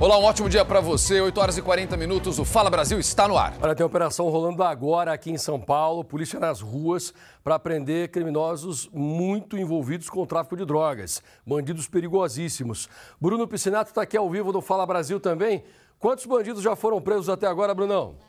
Olá, 0.00 0.16
um 0.16 0.22
ótimo 0.22 0.48
dia 0.48 0.64
para 0.64 0.80
você. 0.80 1.20
8 1.20 1.40
horas 1.40 1.58
e 1.58 1.62
40 1.62 1.96
minutos. 1.96 2.38
O 2.38 2.44
Fala 2.44 2.70
Brasil 2.70 3.00
está 3.00 3.26
no 3.26 3.36
ar. 3.36 3.54
Olha, 3.60 3.74
tem 3.74 3.84
operação 3.84 4.28
rolando 4.28 4.62
agora 4.62 5.12
aqui 5.12 5.28
em 5.28 5.36
São 5.36 5.60
Paulo. 5.60 6.04
Polícia 6.04 6.38
nas 6.38 6.60
ruas 6.60 7.12
para 7.42 7.58
prender 7.58 8.08
criminosos 8.08 8.88
muito 8.92 9.58
envolvidos 9.58 10.08
com 10.08 10.22
o 10.22 10.26
tráfico 10.26 10.56
de 10.56 10.64
drogas. 10.64 11.20
Bandidos 11.44 11.88
perigosíssimos. 11.88 12.88
Bruno 13.20 13.48
Piscinato 13.48 13.90
está 13.90 14.02
aqui 14.02 14.16
ao 14.16 14.30
vivo 14.30 14.52
do 14.52 14.60
Fala 14.60 14.86
Brasil 14.86 15.18
também. 15.18 15.64
Quantos 15.98 16.26
bandidos 16.26 16.62
já 16.62 16.76
foram 16.76 17.00
presos 17.00 17.28
até 17.28 17.48
agora, 17.48 17.74
Brunão? 17.74 18.27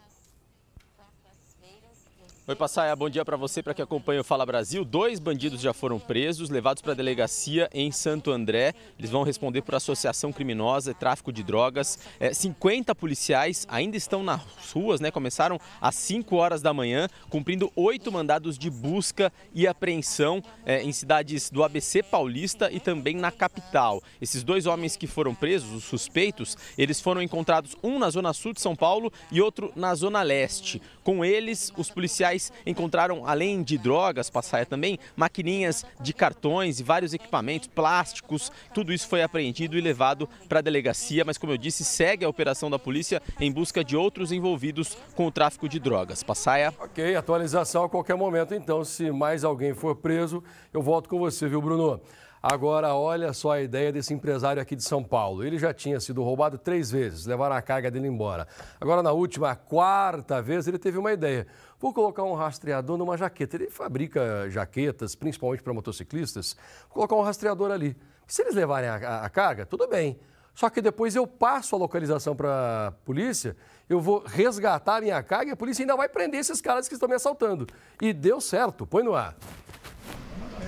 Oi, 2.49 2.55
Passaia, 2.55 2.95
bom 2.95 3.07
dia 3.07 3.23
para 3.23 3.37
você, 3.37 3.61
para 3.61 3.75
que 3.75 3.81
acompanha 3.83 4.21
o 4.21 4.23
Fala 4.23 4.43
Brasil. 4.43 4.83
Dois 4.83 5.19
bandidos 5.19 5.61
já 5.61 5.71
foram 5.71 5.99
presos, 5.99 6.49
levados 6.49 6.81
para 6.81 6.93
a 6.93 6.95
delegacia 6.95 7.69
em 7.71 7.91
Santo 7.91 8.31
André. 8.31 8.73
Eles 8.97 9.11
vão 9.11 9.21
responder 9.21 9.61
por 9.61 9.75
associação 9.75 10.33
criminosa 10.33 10.89
e 10.89 10.95
tráfico 10.95 11.31
de 11.31 11.43
drogas. 11.43 11.99
É, 12.19 12.33
50 12.33 12.95
policiais 12.95 13.67
ainda 13.69 13.95
estão 13.97 14.23
nas 14.23 14.41
ruas, 14.73 14.99
né? 14.99 15.11
Começaram 15.11 15.59
às 15.79 15.93
5 15.93 16.35
horas 16.37 16.59
da 16.59 16.73
manhã, 16.73 17.07
cumprindo 17.29 17.71
oito 17.75 18.11
mandados 18.11 18.57
de 18.57 18.67
busca 18.67 19.31
e 19.53 19.67
apreensão 19.67 20.41
é, 20.65 20.81
em 20.81 20.91
cidades 20.91 21.51
do 21.51 21.63
ABC 21.63 22.01
Paulista 22.01 22.71
e 22.71 22.79
também 22.79 23.15
na 23.15 23.31
capital. 23.31 24.01
Esses 24.19 24.41
dois 24.41 24.65
homens 24.65 24.95
que 24.95 25.05
foram 25.05 25.35
presos, 25.35 25.71
os 25.71 25.83
suspeitos, 25.83 26.57
eles 26.75 26.99
foram 26.99 27.21
encontrados 27.21 27.75
um 27.83 27.99
na 27.99 28.09
zona 28.09 28.33
sul 28.33 28.53
de 28.53 28.61
São 28.61 28.75
Paulo 28.75 29.13
e 29.31 29.39
outro 29.39 29.71
na 29.75 29.93
zona 29.93 30.23
leste. 30.23 30.81
Com 31.03 31.23
eles, 31.23 31.71
os 31.77 31.91
policiais 31.91 32.38
policiais 32.39 32.53
encontraram, 32.65 33.25
além 33.25 33.61
de 33.61 33.77
drogas, 33.77 34.29
passaia 34.29 34.65
também, 34.65 34.97
maquininhas 35.15 35.85
de 35.99 36.13
cartões 36.13 36.79
e 36.79 36.83
vários 36.83 37.13
equipamentos, 37.13 37.67
plásticos. 37.67 38.51
Tudo 38.73 38.93
isso 38.93 39.07
foi 39.07 39.21
apreendido 39.21 39.77
e 39.77 39.81
levado 39.81 40.29
para 40.47 40.59
a 40.59 40.61
delegacia, 40.61 41.25
mas 41.25 41.37
como 41.37 41.51
eu 41.51 41.57
disse, 41.57 41.83
segue 41.83 42.23
a 42.23 42.29
operação 42.29 42.69
da 42.69 42.79
polícia 42.79 43.21
em 43.39 43.51
busca 43.51 43.83
de 43.83 43.97
outros 43.97 44.31
envolvidos 44.31 44.97
com 45.15 45.27
o 45.27 45.31
tráfico 45.31 45.67
de 45.67 45.79
drogas. 45.79 46.23
Passaia. 46.23 46.73
Ok, 46.79 47.15
atualização 47.15 47.83
a 47.83 47.89
qualquer 47.89 48.15
momento. 48.15 48.53
Então, 48.53 48.83
se 48.83 49.11
mais 49.11 49.43
alguém 49.43 49.73
for 49.73 49.95
preso, 49.95 50.43
eu 50.73 50.81
volto 50.81 51.09
com 51.09 51.19
você, 51.19 51.47
viu, 51.47 51.61
Bruno? 51.61 51.99
Agora, 52.41 52.95
olha 52.95 53.33
só 53.33 53.51
a 53.51 53.61
ideia 53.61 53.91
desse 53.91 54.13
empresário 54.13 54.61
aqui 54.61 54.73
de 54.73 54.83
São 54.83 55.03
Paulo. 55.03 55.43
Ele 55.43 55.57
já 55.57 55.73
tinha 55.73 55.99
sido 55.99 56.23
roubado 56.23 56.57
três 56.57 56.89
vezes, 56.89 57.25
levaram 57.25 57.55
a 57.55 57.61
carga 57.61 57.91
dele 57.91 58.07
embora. 58.07 58.47
Agora, 58.79 59.03
na 59.03 59.11
última, 59.11 59.53
quarta 59.55 60.41
vez, 60.41 60.65
ele 60.65 60.79
teve 60.79 60.97
uma 60.97 61.11
ideia. 61.11 61.45
Vou 61.79 61.93
colocar 61.93 62.23
um 62.23 62.33
rastreador 62.33 62.97
numa 62.97 63.17
jaqueta. 63.17 63.57
Ele 63.57 63.69
fabrica 63.69 64.49
jaquetas, 64.49 65.15
principalmente 65.15 65.61
para 65.61 65.73
motociclistas. 65.73 66.55
Vou 66.87 66.95
colocar 66.95 67.15
um 67.15 67.21
rastreador 67.21 67.71
ali. 67.71 67.95
Se 68.25 68.41
eles 68.41 68.55
levarem 68.55 68.89
a, 68.89 68.95
a, 68.95 69.25
a 69.25 69.29
carga, 69.29 69.65
tudo 69.65 69.85
bem. 69.87 70.17
Só 70.55 70.69
que 70.69 70.81
depois 70.81 71.15
eu 71.15 71.27
passo 71.27 71.75
a 71.75 71.79
localização 71.79 72.35
para 72.35 72.87
a 72.87 72.91
polícia, 72.91 73.55
eu 73.89 74.01
vou 74.01 74.23
resgatar 74.25 74.97
a 74.97 75.01
minha 75.01 75.21
carga 75.23 75.51
e 75.51 75.53
a 75.53 75.55
polícia 75.55 75.83
ainda 75.83 75.95
vai 75.95 76.09
prender 76.09 76.39
esses 76.39 76.59
caras 76.59 76.87
que 76.87 76.93
estão 76.93 77.07
me 77.07 77.15
assaltando. 77.15 77.67
E 78.01 78.11
deu 78.11 78.41
certo, 78.41 78.85
põe 78.85 79.03
no 79.03 79.15
ar. 79.15 79.35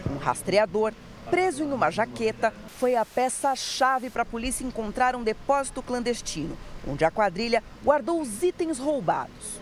Um 0.10 0.18
rastreador 0.18 0.94
preso 1.30 1.64
em 1.64 1.72
uma 1.72 1.90
jaqueta, 1.92 2.54
foi 2.78 2.96
a 2.96 3.06
peça-chave 3.06 4.10
para 4.10 4.24
a 4.24 4.26
polícia 4.26 4.64
encontrar 4.64 5.16
um 5.16 5.24
depósito 5.24 5.82
clandestino, 5.82 6.58
onde 6.88 7.06
a 7.06 7.12
quadrilha 7.12 7.64
guardou 7.84 8.20
os 8.20 8.42
itens 8.44 8.80
roubados. 8.80 9.60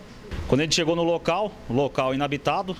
Quando 0.48 0.60
a 0.60 0.64
gente 0.64 0.74
chegou 0.74 0.96
no 0.96 1.02
local, 1.02 1.52
local 1.68 2.14
inabitado, 2.14 2.76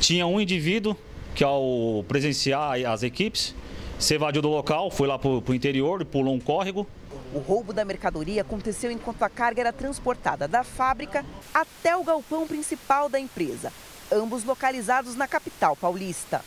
tinha 0.00 0.26
um 0.26 0.40
indivíduo 0.40 0.96
que, 1.34 1.44
ao 1.44 2.04
presenciar 2.08 2.84
as 2.86 3.02
equipes, 3.02 3.54
se 3.98 4.14
evadiu 4.14 4.42
do 4.42 4.48
local, 4.48 4.90
foi 4.90 5.06
lá 5.06 5.18
para 5.18 5.28
o 5.30 5.54
interior 5.54 6.02
e 6.02 6.04
pulou 6.04 6.34
um 6.34 6.40
córrego. 6.40 6.86
O 7.32 7.38
roubo 7.38 7.72
da 7.72 7.84
mercadoria 7.84 8.42
aconteceu 8.42 8.90
enquanto 8.90 9.22
a 9.22 9.30
carga 9.30 9.60
era 9.60 9.72
transportada 9.72 10.46
da 10.46 10.64
fábrica 10.64 11.24
até 11.54 11.96
o 11.96 12.04
galpão 12.04 12.46
principal 12.46 13.08
da 13.08 13.18
empresa, 13.18 13.72
ambos 14.12 14.44
localizados 14.44 15.14
na 15.14 15.26
capital 15.26 15.74
paulista. 15.74 16.44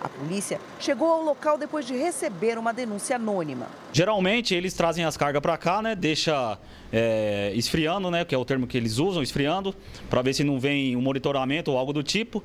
A 0.00 0.08
polícia 0.08 0.58
chegou 0.78 1.08
ao 1.08 1.22
local 1.22 1.58
depois 1.58 1.86
de 1.86 1.94
receber 1.94 2.56
uma 2.56 2.72
denúncia 2.72 3.16
anônima. 3.16 3.66
Geralmente 3.92 4.54
eles 4.54 4.72
trazem 4.72 5.04
as 5.04 5.14
cargas 5.14 5.42
para 5.42 5.58
cá, 5.58 5.82
né? 5.82 5.94
Deixa 5.94 6.58
é, 6.90 7.52
esfriando, 7.54 8.10
né? 8.10 8.24
Que 8.24 8.34
é 8.34 8.38
o 8.38 8.44
termo 8.44 8.66
que 8.66 8.78
eles 8.78 8.96
usam, 8.96 9.22
esfriando, 9.22 9.74
para 10.08 10.22
ver 10.22 10.32
se 10.32 10.42
não 10.42 10.58
vem 10.58 10.96
um 10.96 11.02
monitoramento 11.02 11.70
ou 11.70 11.76
algo 11.76 11.92
do 11.92 12.02
tipo. 12.02 12.42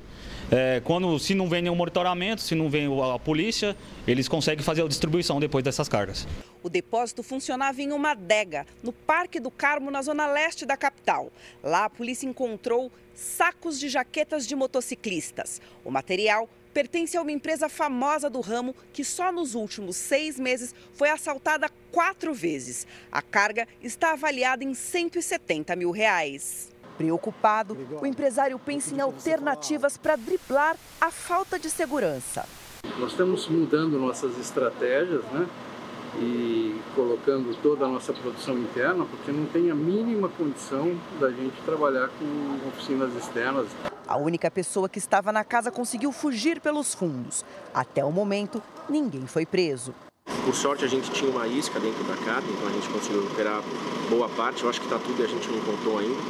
É, 0.50 0.82
quando 0.84 1.18
se 1.18 1.34
não 1.34 1.48
vem 1.48 1.62
nenhum 1.62 1.74
monitoramento, 1.74 2.42
se 2.42 2.54
não 2.54 2.68
vem 2.68 2.88
a 3.14 3.18
polícia, 3.18 3.74
eles 4.06 4.28
conseguem 4.28 4.62
fazer 4.62 4.82
a 4.82 4.88
distribuição 4.88 5.40
depois 5.40 5.64
dessas 5.64 5.88
cargas. 5.88 6.28
O 6.62 6.68
depósito 6.68 7.22
funcionava 7.22 7.80
em 7.80 7.90
uma 7.90 8.10
adega, 8.10 8.66
no 8.82 8.92
Parque 8.92 9.40
do 9.40 9.50
Carmo, 9.50 9.90
na 9.90 10.02
zona 10.02 10.26
leste 10.26 10.66
da 10.66 10.76
capital. 10.76 11.32
Lá 11.62 11.86
a 11.86 11.90
polícia 11.90 12.28
encontrou 12.28 12.92
sacos 13.14 13.80
de 13.80 13.88
jaquetas 13.88 14.46
de 14.46 14.54
motociclistas. 14.54 15.60
O 15.84 15.90
material 15.90 16.48
pertence 16.76 17.16
a 17.16 17.22
uma 17.22 17.32
empresa 17.32 17.70
famosa 17.70 18.28
do 18.28 18.42
ramo 18.42 18.76
que 18.92 19.02
só 19.02 19.32
nos 19.32 19.54
últimos 19.54 19.96
seis 19.96 20.38
meses 20.38 20.74
foi 20.92 21.08
assaltada 21.08 21.70
quatro 21.90 22.34
vezes. 22.34 22.86
A 23.10 23.22
carga 23.22 23.66
está 23.82 24.12
avaliada 24.12 24.62
em 24.62 24.74
170 24.74 25.74
mil 25.74 25.90
reais. 25.90 26.70
Preocupado, 26.98 27.78
o 27.98 28.04
empresário 28.04 28.58
pensa 28.58 28.94
em 28.94 29.00
alternativas 29.00 29.96
para 29.96 30.16
driblar 30.16 30.76
a 31.00 31.10
falta 31.10 31.58
de 31.58 31.70
segurança. 31.70 32.44
Nós 32.98 33.12
estamos 33.12 33.48
mudando 33.48 33.98
nossas 33.98 34.38
estratégias, 34.38 35.24
né? 35.32 35.48
e 36.18 36.78
colocando 36.94 37.56
toda 37.62 37.86
a 37.86 37.88
nossa 37.88 38.12
produção 38.12 38.58
interna, 38.58 39.06
porque 39.06 39.32
não 39.32 39.46
tem 39.46 39.70
a 39.70 39.74
mínima 39.74 40.28
condição 40.28 40.94
da 41.18 41.30
gente 41.30 41.56
trabalhar 41.64 42.08
com 42.18 42.68
oficinas 42.68 43.14
externas. 43.16 43.66
A 44.08 44.16
única 44.16 44.48
pessoa 44.50 44.88
que 44.88 44.98
estava 44.98 45.32
na 45.32 45.42
casa 45.42 45.70
conseguiu 45.70 46.12
fugir 46.12 46.60
pelos 46.60 46.94
fundos. 46.94 47.44
Até 47.74 48.04
o 48.04 48.12
momento, 48.12 48.62
ninguém 48.88 49.26
foi 49.26 49.44
preso. 49.44 49.92
Por 50.44 50.54
sorte, 50.54 50.84
a 50.84 50.88
gente 50.88 51.10
tinha 51.10 51.28
uma 51.28 51.48
isca 51.48 51.80
dentro 51.80 52.04
da 52.04 52.16
carne, 52.24 52.48
então 52.52 52.68
a 52.68 52.72
gente 52.72 52.88
conseguiu 52.88 53.22
recuperar 53.24 53.62
boa 54.08 54.28
parte. 54.28 54.62
Eu 54.62 54.70
acho 54.70 54.80
que 54.80 54.86
está 54.86 54.98
tudo 54.98 55.20
e 55.20 55.24
a 55.24 55.28
gente 55.28 55.48
não 55.48 55.60
contou 55.60 55.98
ainda. 55.98 56.20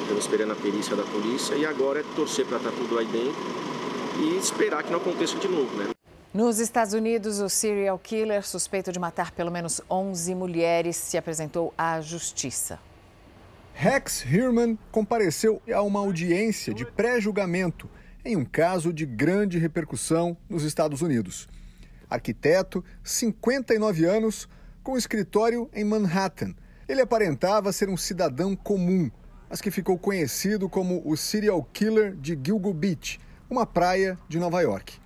Estamos 0.00 0.24
esperando 0.24 0.52
a 0.52 0.56
perícia 0.56 0.96
da 0.96 1.02
polícia 1.02 1.54
e 1.54 1.66
agora 1.66 2.00
é 2.00 2.04
torcer 2.16 2.46
para 2.46 2.56
estar 2.56 2.70
tá 2.70 2.76
tudo 2.76 2.98
aí 2.98 3.06
dentro 3.06 3.42
e 4.20 4.38
esperar 4.38 4.82
que 4.82 4.90
não 4.90 4.98
aconteça 4.98 5.36
de 5.36 5.48
novo, 5.48 5.76
né? 5.76 5.90
Nos 6.32 6.58
Estados 6.58 6.94
Unidos, 6.94 7.40
o 7.40 7.48
serial 7.48 7.98
killer 7.98 8.46
suspeito 8.46 8.90
de 8.90 8.98
matar 8.98 9.32
pelo 9.32 9.50
menos 9.50 9.82
11 9.90 10.34
mulheres 10.34 10.96
se 10.96 11.18
apresentou 11.18 11.74
à 11.76 12.00
justiça. 12.00 12.78
Rex 13.80 14.24
Herman 14.26 14.76
compareceu 14.90 15.62
a 15.72 15.82
uma 15.82 16.00
audiência 16.00 16.74
de 16.74 16.84
pré-julgamento 16.84 17.88
em 18.24 18.34
um 18.34 18.44
caso 18.44 18.92
de 18.92 19.06
grande 19.06 19.56
repercussão 19.56 20.36
nos 20.50 20.64
Estados 20.64 21.00
Unidos. 21.00 21.48
Arquiteto, 22.10 22.84
59 23.04 24.04
anos, 24.04 24.48
com 24.82 24.98
escritório 24.98 25.70
em 25.72 25.84
Manhattan. 25.84 26.56
Ele 26.88 27.00
aparentava 27.00 27.70
ser 27.70 27.88
um 27.88 27.96
cidadão 27.96 28.56
comum, 28.56 29.08
mas 29.48 29.60
que 29.60 29.70
ficou 29.70 29.96
conhecido 29.96 30.68
como 30.68 31.00
o 31.08 31.16
serial 31.16 31.62
killer 31.72 32.16
de 32.16 32.36
Gilgo 32.44 32.74
Beach, 32.74 33.20
uma 33.48 33.64
praia 33.64 34.18
de 34.28 34.40
Nova 34.40 34.60
York. 34.60 34.98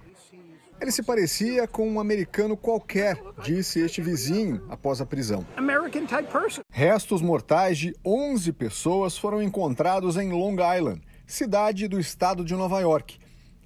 Ele 0.82 0.90
se 0.90 1.00
parecia 1.00 1.68
com 1.68 1.88
um 1.88 2.00
americano 2.00 2.56
qualquer, 2.56 3.16
disse 3.44 3.78
este 3.78 4.02
vizinho 4.02 4.66
após 4.68 5.00
a 5.00 5.06
prisão. 5.06 5.46
Restos 6.68 7.22
mortais 7.22 7.78
de 7.78 7.94
11 8.04 8.52
pessoas 8.52 9.16
foram 9.16 9.40
encontrados 9.40 10.16
em 10.16 10.32
Long 10.32 10.56
Island, 10.76 11.00
cidade 11.24 11.86
do 11.86 12.00
estado 12.00 12.44
de 12.44 12.56
Nova 12.56 12.80
York. 12.80 13.16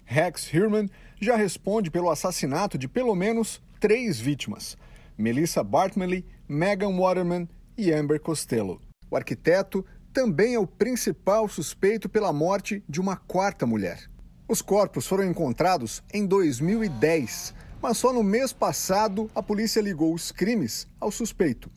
Rex 0.05 0.53
Herman 0.53 0.91
já 1.19 1.37
responde 1.37 1.91
pelo 1.91 2.11
assassinato 2.11 2.77
de 2.77 2.87
pelo 2.87 3.15
menos 3.15 3.63
três 3.81 4.21
vítimas: 4.21 4.77
Melissa 5.17 5.65
Bartmeley, 5.65 6.23
Megan 6.47 6.99
Waterman 6.99 7.49
e 7.79 7.95
Amber 7.95 8.21
Costello. 8.21 8.79
O 9.11 9.17
arquiteto 9.17 9.83
também 10.13 10.53
é 10.53 10.59
o 10.59 10.67
principal 10.67 11.49
suspeito 11.49 12.11
pela 12.11 12.31
morte 12.31 12.85
de 12.87 13.01
uma 13.01 13.17
quarta 13.17 13.65
mulher. 13.65 14.07
Os 14.49 14.63
corpos 14.63 15.09
foram 15.09 15.25
encontrados 15.25 16.05
em 16.15 16.25
2010, 16.25 17.53
mas 17.83 17.99
só 17.99 18.13
no 18.13 18.23
mês 18.23 18.53
passado 18.53 19.29
a 19.35 19.43
polícia 19.43 19.81
ligou 19.81 20.15
os 20.15 20.31
crimes 20.31 20.87
ao 21.01 21.11
suspeito. 21.11 21.69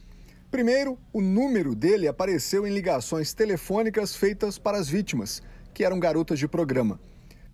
Primeiro, 0.52 0.96
o 1.12 1.20
número 1.20 1.74
dele 1.74 2.08
apareceu 2.08 2.68
em 2.68 2.72
ligações 2.72 3.34
telefônicas 3.34 4.16
feitas 4.16 4.60
para 4.60 4.78
as 4.78 4.88
vítimas, 4.88 5.42
que 5.74 5.84
eram 5.84 6.00
garotas 6.00 6.38
de 6.38 6.48
programa. 6.48 7.00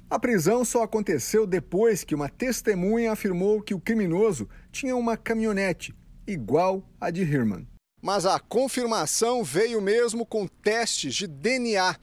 A 0.09 0.19
prisão 0.19 0.65
só 0.65 0.83
aconteceu 0.83 1.47
depois 1.47 2.03
que 2.03 2.13
uma 2.13 2.27
testemunha 2.27 3.13
afirmou 3.13 3.61
que 3.61 3.73
o 3.73 3.79
criminoso 3.79 4.49
tinha 4.69 4.97
uma 4.97 5.15
caminhonete 5.15 5.95
igual 6.27 6.83
a 6.99 7.09
de 7.09 7.21
Herman. 7.21 7.65
Mas 8.01 8.25
a 8.25 8.37
confirmação 8.37 9.45
veio 9.45 9.81
mesmo 9.81 10.25
com 10.25 10.45
testes 10.45 11.15
de 11.15 11.25
DNA 11.25 11.95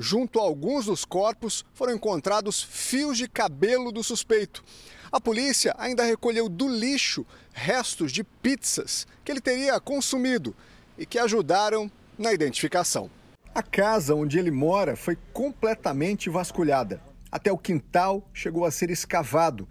Junto 0.00 0.38
a 0.38 0.42
alguns 0.42 0.86
dos 0.86 1.04
corpos 1.04 1.64
foram 1.74 1.92
encontrados 1.92 2.62
fios 2.62 3.18
de 3.18 3.28
cabelo 3.28 3.90
do 3.90 4.04
suspeito. 4.04 4.62
A 5.10 5.20
polícia 5.20 5.74
ainda 5.76 6.04
recolheu 6.04 6.48
do 6.48 6.68
lixo 6.68 7.26
restos 7.52 8.12
de 8.12 8.22
pizzas 8.22 9.08
que 9.24 9.32
ele 9.32 9.40
teria 9.40 9.80
consumido 9.80 10.54
e 10.96 11.04
que 11.04 11.18
ajudaram 11.18 11.90
na 12.16 12.32
identificação. 12.32 13.10
A 13.52 13.60
casa 13.60 14.14
onde 14.14 14.38
ele 14.38 14.52
mora 14.52 14.94
foi 14.94 15.18
completamente 15.32 16.30
vasculhada. 16.30 17.02
Até 17.32 17.50
o 17.50 17.58
quintal 17.58 18.22
chegou 18.32 18.64
a 18.64 18.70
ser 18.70 18.90
escavado. 18.90 19.68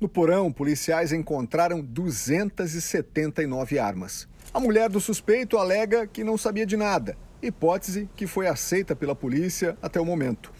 No 0.00 0.08
porão, 0.08 0.50
policiais 0.50 1.12
encontraram 1.12 1.82
279 1.82 3.78
armas. 3.78 4.26
A 4.54 4.60
mulher 4.60 4.88
do 4.88 5.02
suspeito 5.02 5.58
alega 5.58 6.06
que 6.06 6.24
não 6.24 6.38
sabia 6.38 6.64
de 6.64 6.78
nada, 6.78 7.14
hipótese 7.48 8.08
que 8.16 8.26
foi 8.26 8.46
aceita 8.46 8.94
pela 8.94 9.14
polícia 9.14 9.76
até 9.80 10.00
o 10.00 10.04
momento. 10.04 10.52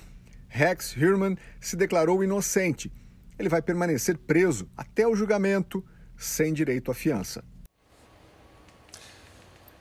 Rex 0.49 0.97
Hirman 0.97 1.37
se 1.61 1.77
declarou 1.77 2.25
inocente. 2.25 2.91
Ele 3.39 3.49
vai 3.49 3.61
permanecer 3.61 4.17
preso 4.17 4.69
até 4.77 5.07
o 5.07 5.15
julgamento, 5.15 5.85
sem 6.17 6.53
direito 6.53 6.91
à 6.91 6.95
fiança. 6.95 7.45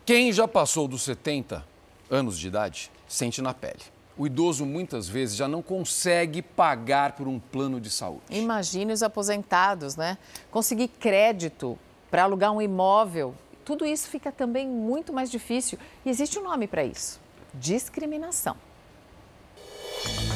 Quem 0.06 0.32
já 0.32 0.48
passou 0.48 0.88
dos 0.88 1.04
70 1.04 1.66
anos 2.10 2.38
de 2.38 2.48
idade 2.48 2.92
sente 3.08 3.42
na 3.42 3.54
pele. 3.54 3.82
O 4.18 4.26
idoso 4.26 4.66
muitas 4.66 5.10
vezes 5.10 5.36
já 5.36 5.48
não 5.48 5.62
consegue 5.62 6.42
pagar 6.42 7.14
por 7.14 7.28
um 7.28 7.40
plano 7.40 7.82
de 7.82 7.90
saúde. 7.90 8.24
Imagine 8.30 8.94
os 8.94 9.04
aposentados, 9.04 9.96
né? 9.96 10.18
Conseguir 10.50 10.88
crédito 10.88 11.78
para 12.10 12.24
alugar 12.24 12.52
um 12.52 12.62
imóvel. 12.62 13.36
Tudo 13.66 13.84
isso 13.84 14.08
fica 14.08 14.32
também 14.32 14.68
muito 14.68 15.12
mais 15.12 15.30
difícil. 15.32 15.80
E 16.06 16.10
existe 16.10 16.38
um 16.38 16.44
nome 16.44 16.68
para 16.68 16.86
isso: 16.86 17.20
discriminação. 17.54 18.56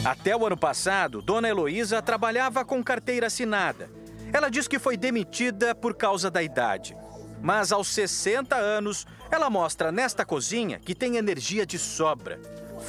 Até 0.03 0.35
o 0.35 0.45
ano 0.45 0.57
passado, 0.57 1.21
Dona 1.21 1.47
Heloísa 1.47 2.01
trabalhava 2.01 2.65
com 2.65 2.83
carteira 2.83 3.27
assinada. 3.27 3.89
Ela 4.33 4.49
diz 4.49 4.67
que 4.67 4.79
foi 4.79 4.97
demitida 4.97 5.75
por 5.75 5.93
causa 5.93 6.31
da 6.31 6.41
idade. 6.41 6.97
Mas 7.41 7.71
aos 7.71 7.87
60 7.89 8.55
anos, 8.55 9.05
ela 9.29 9.49
mostra 9.49 9.91
nesta 9.91 10.25
cozinha 10.25 10.79
que 10.79 10.95
tem 10.95 11.17
energia 11.17 11.65
de 11.65 11.77
sobra. 11.77 12.39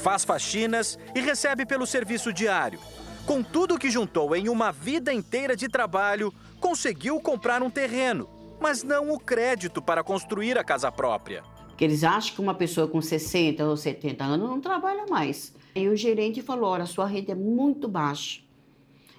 Faz 0.01 0.23
faxinas 0.25 0.97
e 1.13 1.21
recebe 1.21 1.65
pelo 1.65 1.85
serviço 1.85 2.33
diário. 2.33 2.79
Com 3.25 3.43
tudo 3.43 3.77
que 3.77 3.91
juntou 3.91 4.35
em 4.35 4.49
uma 4.49 4.71
vida 4.71 5.13
inteira 5.13 5.55
de 5.55 5.67
trabalho, 5.67 6.33
conseguiu 6.59 7.19
comprar 7.19 7.61
um 7.61 7.69
terreno, 7.69 8.27
mas 8.61 8.83
não 8.83 9.11
o 9.11 9.19
crédito 9.19 9.81
para 9.81 10.03
construir 10.03 10.57
a 10.57 10.63
casa 10.63 10.91
própria. 10.91 11.43
Que 11.75 11.83
eles 11.83 12.03
acham 12.03 12.35
que 12.35 12.41
uma 12.41 12.53
pessoa 12.53 12.87
com 12.87 13.01
60 13.01 13.65
ou 13.65 13.75
70 13.75 14.23
anos 14.23 14.47
não 14.47 14.61
trabalha 14.61 15.05
mais. 15.07 15.53
E 15.75 15.87
o 15.89 15.95
gerente 15.95 16.41
falou: 16.41 16.69
olha, 16.69 16.83
a 16.83 16.87
sua 16.87 17.07
renda 17.07 17.31
é 17.31 17.35
muito 17.35 17.87
baixa. 17.87 18.41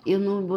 Eu 0.06 0.18
não, 0.18 0.48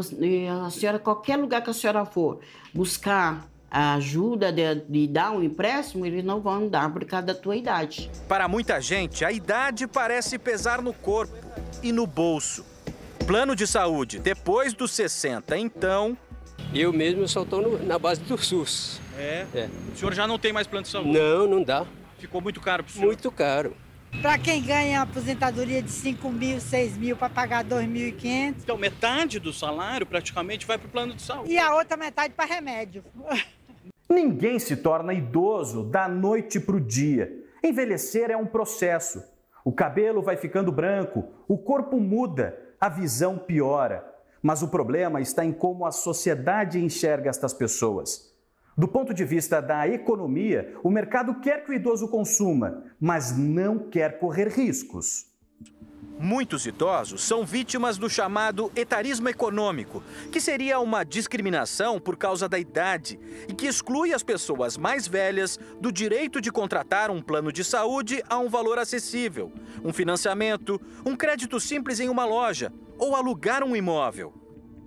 a 0.66 0.70
senhora, 0.70 1.00
qualquer 1.00 1.38
lugar 1.38 1.64
que 1.64 1.70
a 1.70 1.74
senhora 1.74 2.06
for 2.06 2.40
buscar 2.74 3.48
a 3.70 3.96
ajuda 3.96 4.52
de, 4.52 4.76
de, 4.88 5.08
dar 5.08 5.32
um 5.32 5.44
empréstimo, 5.44 6.06
eles 6.06 6.24
não 6.24 6.42
vão 6.42 6.68
dar 6.68 6.92
por 6.92 7.04
causa 7.06 7.28
da 7.28 7.36
tua 7.36 7.56
idade. 7.56 8.10
Para 8.28 8.48
muita 8.48 8.80
gente, 8.80 9.26
a 9.26 9.32
idade 9.32 9.86
parece 9.86 10.40
pesar 10.40 10.82
no 10.82 10.94
corpo 10.94 11.36
e 11.84 11.92
no 11.92 12.08
bolso. 12.08 12.66
Plano 13.28 13.56
de 13.56 13.68
saúde 13.68 14.20
depois 14.20 14.74
dos 14.74 14.92
60, 14.92 15.58
então. 15.58 16.18
Eu 16.74 16.92
mesmo 16.92 17.28
só 17.28 17.44
estou 17.44 17.80
na 17.84 17.98
base 17.98 18.22
do 18.22 18.38
SUS. 18.38 19.00
É? 19.18 19.46
é? 19.54 19.70
O 19.94 19.98
senhor 19.98 20.14
já 20.14 20.28
não 20.28 20.38
tem 20.38 20.52
mais 20.52 20.68
plano 20.68 20.84
de 20.84 20.90
saúde? 20.90 21.12
Não, 21.12 21.48
não 21.48 21.64
dá. 21.64 21.86
Ficou 22.20 22.42
muito 22.42 22.60
caro 22.60 22.84
para 22.84 22.90
o 22.92 22.94
senhor? 22.94 23.08
Muito 23.08 23.32
caro. 23.32 23.76
Para 24.22 24.38
quem 24.38 24.62
ganha 24.62 25.02
aposentadoria 25.02 25.82
de 25.82 25.92
5 25.92 26.30
mil, 26.32 26.60
6 26.60 26.98
mil, 26.98 27.16
para 27.16 27.30
pagar 27.30 27.64
2.500. 27.64 28.56
Então, 28.64 28.78
metade 28.78 29.40
do 29.40 29.54
salário 29.54 30.06
praticamente 30.06 30.66
vai 30.66 30.78
para 30.78 30.88
o 30.88 30.90
plano 30.90 31.14
de 31.14 31.22
saúde. 31.22 31.52
E 31.52 31.58
a 31.58 31.76
outra 31.76 31.98
metade 31.98 32.34
para 32.34 32.46
remédio. 32.46 33.04
Ninguém 34.10 34.60
se 34.60 34.78
torna 34.78 35.14
idoso 35.14 35.84
da 35.84 36.08
noite 36.08 36.60
para 36.60 36.76
o 36.76 36.82
dia. 36.82 37.32
Envelhecer 37.64 38.30
é 38.30 38.38
um 38.38 38.46
processo. 38.46 39.24
O 39.64 39.72
cabelo 39.72 40.22
vai 40.22 40.38
ficando 40.38 40.72
branco, 40.72 41.28
o 41.48 41.58
corpo 41.58 42.00
muda, 42.00 42.58
a 42.80 42.88
visão 42.88 43.38
piora. 43.38 44.06
Mas 44.46 44.62
o 44.62 44.68
problema 44.68 45.20
está 45.20 45.44
em 45.44 45.52
como 45.52 45.88
a 45.88 45.92
sociedade 45.92 46.78
enxerga 46.78 47.32
estas 47.32 47.52
pessoas. 47.52 48.32
Do 48.78 48.88
ponto 48.88 49.12
de 49.12 49.26
vista 49.26 49.60
da 49.60 49.88
economia, 49.88 50.78
o 50.84 50.90
mercado 50.92 51.40
quer 51.40 51.66
que 51.66 51.72
o 51.72 51.74
idoso 51.74 52.08
consuma, 52.10 52.84
mas 53.02 53.36
não 53.36 53.90
quer 53.90 54.20
correr 54.20 54.50
riscos. 54.50 55.26
Muitos 56.20 56.68
idosos 56.68 57.24
são 57.24 57.44
vítimas 57.44 57.98
do 57.98 58.08
chamado 58.08 58.72
etarismo 58.76 59.28
econômico, 59.30 60.04
que 60.32 60.40
seria 60.40 60.80
uma 60.80 61.04
discriminação 61.04 62.00
por 62.00 62.16
causa 62.16 62.48
da 62.48 62.60
idade 62.60 63.20
e 63.50 63.54
que 63.56 63.66
exclui 63.66 64.14
as 64.14 64.22
pessoas 64.22 64.78
mais 64.78 65.08
velhas 65.08 65.60
do 65.82 65.92
direito 65.92 66.40
de 66.40 66.52
contratar 66.52 67.10
um 67.10 67.20
plano 67.20 67.52
de 67.52 67.64
saúde 67.64 68.24
a 68.30 68.38
um 68.38 68.48
valor 68.48 68.78
acessível, 68.78 69.52
um 69.84 69.92
financiamento, 69.92 70.80
um 71.04 71.16
crédito 71.16 71.60
simples 71.60 72.00
em 72.00 72.10
uma 72.10 72.26
loja 72.26 72.72
ou 72.98 73.16
alugar 73.16 73.64
um 73.64 73.76
imóvel. 73.76 74.34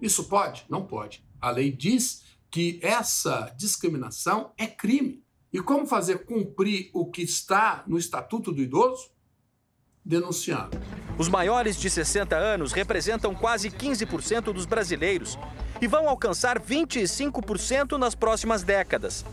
Isso 0.00 0.24
pode? 0.24 0.64
Não 0.68 0.84
pode. 0.84 1.24
A 1.40 1.50
lei 1.50 1.70
diz 1.72 2.24
que 2.50 2.78
essa 2.82 3.52
discriminação 3.56 4.52
é 4.56 4.66
crime. 4.66 5.22
E 5.52 5.60
como 5.60 5.86
fazer 5.86 6.24
cumprir 6.24 6.90
o 6.92 7.10
que 7.10 7.22
está 7.22 7.82
no 7.86 7.98
Estatuto 7.98 8.52
do 8.52 8.60
Idoso? 8.60 9.10
Denunciando. 10.04 10.78
Os 11.18 11.28
maiores 11.28 11.76
de 11.76 11.90
60 11.90 12.36
anos 12.36 12.72
representam 12.72 13.34
quase 13.34 13.70
15% 13.70 14.52
dos 14.52 14.66
brasileiros 14.66 15.38
e 15.80 15.86
vão 15.86 16.08
alcançar 16.08 16.60
25% 16.60 17.98
nas 17.98 18.14
próximas 18.14 18.62
décadas. 18.62 19.24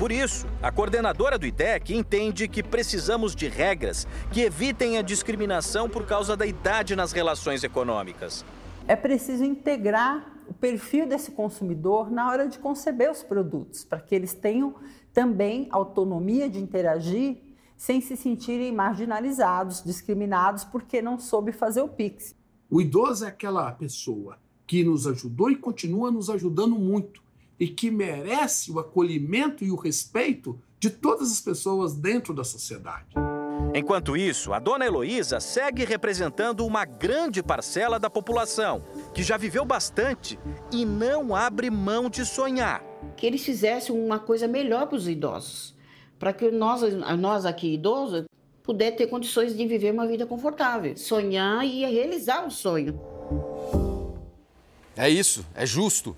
Por 0.00 0.10
isso, 0.10 0.46
a 0.62 0.72
coordenadora 0.72 1.38
do 1.38 1.44
IDEC 1.44 1.94
entende 1.94 2.48
que 2.48 2.62
precisamos 2.62 3.36
de 3.36 3.48
regras 3.48 4.08
que 4.32 4.40
evitem 4.40 4.96
a 4.96 5.02
discriminação 5.02 5.90
por 5.90 6.06
causa 6.06 6.34
da 6.34 6.46
idade 6.46 6.96
nas 6.96 7.12
relações 7.12 7.62
econômicas. 7.62 8.42
É 8.88 8.96
preciso 8.96 9.44
integrar 9.44 10.40
o 10.48 10.54
perfil 10.54 11.06
desse 11.06 11.32
consumidor 11.32 12.10
na 12.10 12.30
hora 12.30 12.48
de 12.48 12.58
conceber 12.58 13.10
os 13.10 13.22
produtos, 13.22 13.84
para 13.84 14.00
que 14.00 14.14
eles 14.14 14.32
tenham 14.32 14.74
também 15.12 15.68
autonomia 15.70 16.48
de 16.48 16.58
interagir 16.58 17.36
sem 17.76 18.00
se 18.00 18.16
sentirem 18.16 18.72
marginalizados, 18.72 19.84
discriminados 19.84 20.64
porque 20.64 21.02
não 21.02 21.18
soube 21.18 21.52
fazer 21.52 21.82
o 21.82 21.88
Pix. 21.88 22.34
O 22.70 22.80
idoso 22.80 23.26
é 23.26 23.28
aquela 23.28 23.70
pessoa 23.72 24.38
que 24.66 24.82
nos 24.82 25.06
ajudou 25.06 25.50
e 25.50 25.56
continua 25.56 26.10
nos 26.10 26.30
ajudando 26.30 26.76
muito 26.76 27.20
e 27.60 27.68
que 27.68 27.90
merece 27.90 28.72
o 28.72 28.78
acolhimento 28.78 29.62
e 29.62 29.70
o 29.70 29.76
respeito 29.76 30.58
de 30.78 30.88
todas 30.88 31.30
as 31.30 31.40
pessoas 31.42 31.94
dentro 31.94 32.32
da 32.32 32.42
sociedade. 32.42 33.14
Enquanto 33.74 34.16
isso, 34.16 34.52
a 34.54 34.58
dona 34.58 34.86
Heloísa 34.86 35.38
segue 35.38 35.84
representando 35.84 36.66
uma 36.66 36.86
grande 36.86 37.42
parcela 37.42 38.00
da 38.00 38.08
população, 38.08 38.82
que 39.14 39.22
já 39.22 39.36
viveu 39.36 39.64
bastante 39.64 40.38
e 40.72 40.86
não 40.86 41.36
abre 41.36 41.70
mão 41.70 42.08
de 42.08 42.24
sonhar. 42.24 42.82
Que 43.16 43.26
eles 43.26 43.44
fizessem 43.44 43.94
uma 43.94 44.18
coisa 44.18 44.48
melhor 44.48 44.86
para 44.86 44.96
os 44.96 45.06
idosos, 45.06 45.76
para 46.18 46.32
que 46.32 46.50
nós, 46.50 46.82
nós 47.18 47.44
aqui 47.44 47.74
idosos 47.74 48.24
puder 48.62 48.92
ter 48.92 49.06
condições 49.06 49.54
de 49.54 49.66
viver 49.66 49.92
uma 49.92 50.06
vida 50.06 50.26
confortável, 50.26 50.96
sonhar 50.96 51.64
e 51.64 51.84
realizar 51.84 52.46
o 52.46 52.50
sonho. 52.50 52.98
É 54.96 55.08
isso, 55.08 55.46
é 55.54 55.64
justo. 55.64 56.16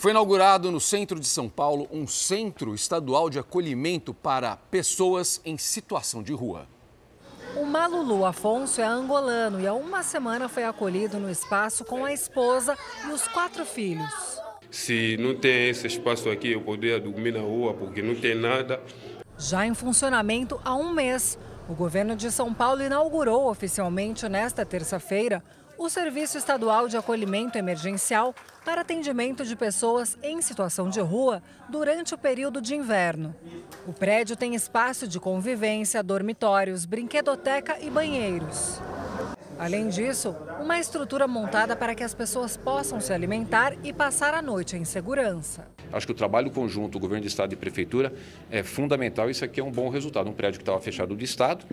Foi 0.00 0.12
inaugurado 0.12 0.72
no 0.72 0.80
centro 0.80 1.20
de 1.20 1.26
São 1.26 1.46
Paulo 1.46 1.86
um 1.92 2.06
centro 2.06 2.74
estadual 2.74 3.28
de 3.28 3.38
acolhimento 3.38 4.14
para 4.14 4.56
pessoas 4.56 5.42
em 5.44 5.58
situação 5.58 6.22
de 6.22 6.32
rua. 6.32 6.66
O 7.54 7.66
Malulu 7.66 8.24
Afonso 8.24 8.80
é 8.80 8.84
angolano 8.86 9.60
e 9.60 9.66
há 9.66 9.74
uma 9.74 10.02
semana 10.02 10.48
foi 10.48 10.64
acolhido 10.64 11.20
no 11.20 11.30
espaço 11.30 11.84
com 11.84 12.02
a 12.02 12.14
esposa 12.14 12.78
e 13.06 13.12
os 13.12 13.28
quatro 13.28 13.66
filhos. 13.66 14.40
Se 14.70 15.18
não 15.18 15.34
tem 15.34 15.68
esse 15.68 15.86
espaço 15.86 16.30
aqui, 16.30 16.52
eu 16.52 16.62
poderia 16.62 16.98
dormir 16.98 17.34
na 17.34 17.40
rua 17.40 17.74
porque 17.74 18.00
não 18.00 18.14
tem 18.14 18.34
nada. 18.34 18.80
Já 19.36 19.66
em 19.66 19.74
funcionamento 19.74 20.58
há 20.64 20.74
um 20.74 20.94
mês, 20.94 21.38
o 21.68 21.74
governo 21.74 22.16
de 22.16 22.32
São 22.32 22.54
Paulo 22.54 22.82
inaugurou 22.82 23.50
oficialmente 23.50 24.26
nesta 24.30 24.64
terça-feira 24.64 25.44
o 25.76 25.90
Serviço 25.90 26.38
Estadual 26.38 26.88
de 26.88 26.96
Acolhimento 26.96 27.58
Emergencial 27.58 28.34
para 28.64 28.82
atendimento 28.82 29.44
de 29.44 29.56
pessoas 29.56 30.16
em 30.22 30.40
situação 30.42 30.88
de 30.88 31.00
rua 31.00 31.42
durante 31.68 32.14
o 32.14 32.18
período 32.18 32.60
de 32.60 32.74
inverno. 32.74 33.34
O 33.86 33.92
prédio 33.92 34.36
tem 34.36 34.54
espaço 34.54 35.08
de 35.08 35.18
convivência, 35.18 36.02
dormitórios, 36.02 36.84
brinquedoteca 36.84 37.78
e 37.80 37.90
banheiros. 37.90 38.80
Além 39.58 39.88
disso, 39.88 40.34
uma 40.58 40.78
estrutura 40.78 41.28
montada 41.28 41.76
para 41.76 41.94
que 41.94 42.02
as 42.02 42.14
pessoas 42.14 42.56
possam 42.56 42.98
se 42.98 43.12
alimentar 43.12 43.76
e 43.84 43.92
passar 43.92 44.32
a 44.32 44.40
noite 44.40 44.74
em 44.74 44.86
segurança. 44.86 45.68
Acho 45.92 46.06
que 46.06 46.12
o 46.12 46.14
trabalho 46.14 46.50
conjunto, 46.50 46.98
governo 46.98 47.20
de 47.20 47.28
estado 47.28 47.52
e 47.52 47.56
prefeitura, 47.56 48.10
é 48.50 48.62
fundamental. 48.62 49.28
Isso 49.28 49.44
aqui 49.44 49.60
é 49.60 49.64
um 49.64 49.70
bom 49.70 49.90
resultado. 49.90 50.30
Um 50.30 50.32
prédio 50.32 50.58
que 50.58 50.62
estava 50.62 50.80
fechado 50.80 51.14
do 51.14 51.22
estado 51.22 51.66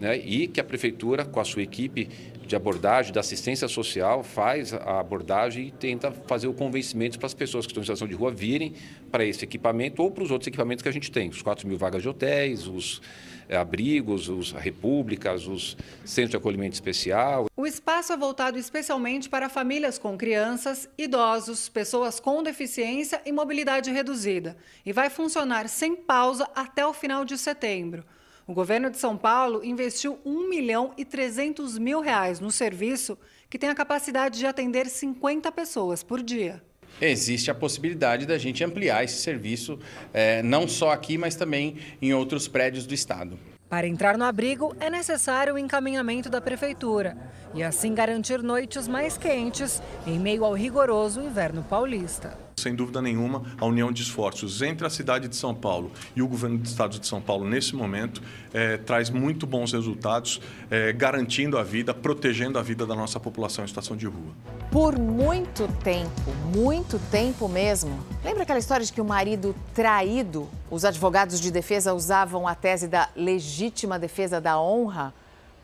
né, 0.00 0.16
e 0.16 0.48
que 0.48 0.58
a 0.58 0.64
prefeitura, 0.64 1.26
com 1.26 1.38
a 1.38 1.44
sua 1.44 1.62
equipe 1.62 2.08
de 2.46 2.56
abordagem, 2.56 3.12
da 3.12 3.20
assistência 3.20 3.68
social, 3.68 4.24
faz 4.24 4.72
a 4.72 4.98
abordagem 4.98 5.68
e 5.68 5.70
tenta 5.70 6.10
fazer 6.10 6.48
o 6.48 6.54
convencimento 6.54 7.18
para 7.18 7.26
as 7.26 7.34
pessoas 7.34 7.66
que 7.66 7.70
estão 7.70 7.82
em 7.82 7.84
situação 7.84 8.08
de 8.08 8.14
rua 8.14 8.32
virem 8.32 8.72
para 9.10 9.24
esse 9.24 9.44
equipamento 9.44 10.02
ou 10.02 10.10
para 10.10 10.24
os 10.24 10.30
outros 10.30 10.48
equipamentos 10.48 10.82
que 10.82 10.88
a 10.88 10.92
gente 10.92 11.12
tem, 11.12 11.28
os 11.28 11.42
4 11.42 11.68
mil 11.68 11.76
vagas 11.76 12.02
de 12.02 12.08
hotéis, 12.08 12.66
os 12.66 13.02
é, 13.46 13.56
abrigos, 13.56 14.28
os 14.28 14.52
repúblicas, 14.52 15.46
os 15.46 15.76
centros 16.04 16.30
de 16.30 16.36
acolhimento 16.36 16.74
especial. 16.74 17.46
O 17.54 17.66
espaço 17.66 18.12
é 18.12 18.16
voltado 18.16 18.58
especialmente 18.58 19.28
para 19.28 19.48
famílias 19.50 19.98
com 19.98 20.16
crianças, 20.16 20.88
idosos, 20.96 21.68
pessoas 21.68 22.18
com 22.18 22.42
deficiência 22.42 23.20
e 23.26 23.32
mobilidade 23.32 23.90
reduzida 23.90 24.56
e 24.84 24.92
vai 24.92 25.10
funcionar 25.10 25.68
sem 25.68 25.94
pausa 25.94 26.48
até 26.54 26.86
o 26.86 26.94
final 26.94 27.24
de 27.24 27.36
setembro. 27.36 28.02
O 28.50 28.52
governo 28.52 28.90
de 28.90 28.98
São 28.98 29.16
Paulo 29.16 29.64
investiu 29.64 30.18
1 30.24 30.48
milhão 30.48 30.92
e 30.98 31.04
300 31.04 31.78
mil 31.78 32.00
reais 32.00 32.40
no 32.40 32.50
serviço 32.50 33.16
que 33.48 33.56
tem 33.56 33.70
a 33.70 33.74
capacidade 33.76 34.40
de 34.40 34.44
atender 34.44 34.88
50 34.88 35.52
pessoas 35.52 36.02
por 36.02 36.20
dia. 36.20 36.60
Existe 37.00 37.48
a 37.48 37.54
possibilidade 37.54 38.26
da 38.26 38.36
gente 38.38 38.64
ampliar 38.64 39.04
esse 39.04 39.22
serviço, 39.22 39.78
é, 40.12 40.42
não 40.42 40.66
só 40.66 40.90
aqui, 40.90 41.16
mas 41.16 41.36
também 41.36 41.76
em 42.02 42.12
outros 42.12 42.48
prédios 42.48 42.88
do 42.88 42.92
Estado. 42.92 43.38
Para 43.68 43.86
entrar 43.86 44.18
no 44.18 44.24
abrigo, 44.24 44.74
é 44.80 44.90
necessário 44.90 45.54
o 45.54 45.58
encaminhamento 45.58 46.28
da 46.28 46.40
prefeitura 46.40 47.16
e 47.54 47.62
assim 47.62 47.94
garantir 47.94 48.42
noites 48.42 48.88
mais 48.88 49.16
quentes 49.16 49.80
em 50.04 50.18
meio 50.18 50.44
ao 50.44 50.54
rigoroso 50.54 51.20
inverno 51.20 51.62
paulista. 51.62 52.36
Sem 52.60 52.74
dúvida 52.74 53.00
nenhuma, 53.00 53.42
a 53.58 53.64
união 53.64 53.90
de 53.90 54.02
esforços 54.02 54.60
entre 54.60 54.86
a 54.86 54.90
cidade 54.90 55.28
de 55.28 55.34
São 55.34 55.54
Paulo 55.54 55.90
e 56.14 56.20
o 56.20 56.28
governo 56.28 56.58
do 56.58 56.66
estado 56.66 56.98
de 56.98 57.06
São 57.06 57.20
Paulo, 57.20 57.48
nesse 57.48 57.74
momento, 57.74 58.22
é, 58.52 58.76
traz 58.76 59.08
muito 59.08 59.46
bons 59.46 59.72
resultados, 59.72 60.40
é, 60.70 60.92
garantindo 60.92 61.56
a 61.56 61.62
vida, 61.62 61.94
protegendo 61.94 62.58
a 62.58 62.62
vida 62.62 62.86
da 62.86 62.94
nossa 62.94 63.18
população 63.18 63.64
em 63.64 63.68
situação 63.68 63.96
de 63.96 64.06
rua. 64.06 64.32
Por 64.70 64.98
muito 64.98 65.66
tempo, 65.82 66.30
muito 66.54 66.98
tempo 67.10 67.48
mesmo. 67.48 67.98
Lembra 68.22 68.42
aquela 68.42 68.58
história 68.58 68.84
de 68.84 68.92
que 68.92 69.00
o 69.00 69.04
marido 69.04 69.54
traído, 69.74 70.48
os 70.70 70.84
advogados 70.84 71.40
de 71.40 71.50
defesa 71.50 71.94
usavam 71.94 72.46
a 72.46 72.54
tese 72.54 72.86
da 72.86 73.08
legítima 73.16 73.98
defesa 73.98 74.40
da 74.40 74.60
honra? 74.60 75.14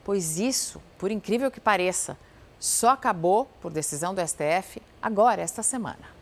Pois 0.02 0.38
isso, 0.38 0.80
por 0.98 1.10
incrível 1.10 1.50
que 1.50 1.60
pareça, 1.60 2.16
só 2.58 2.90
acabou, 2.90 3.46
por 3.60 3.70
decisão 3.70 4.14
do 4.14 4.26
STF, 4.26 4.80
agora, 5.02 5.42
esta 5.42 5.62
semana. 5.62 6.15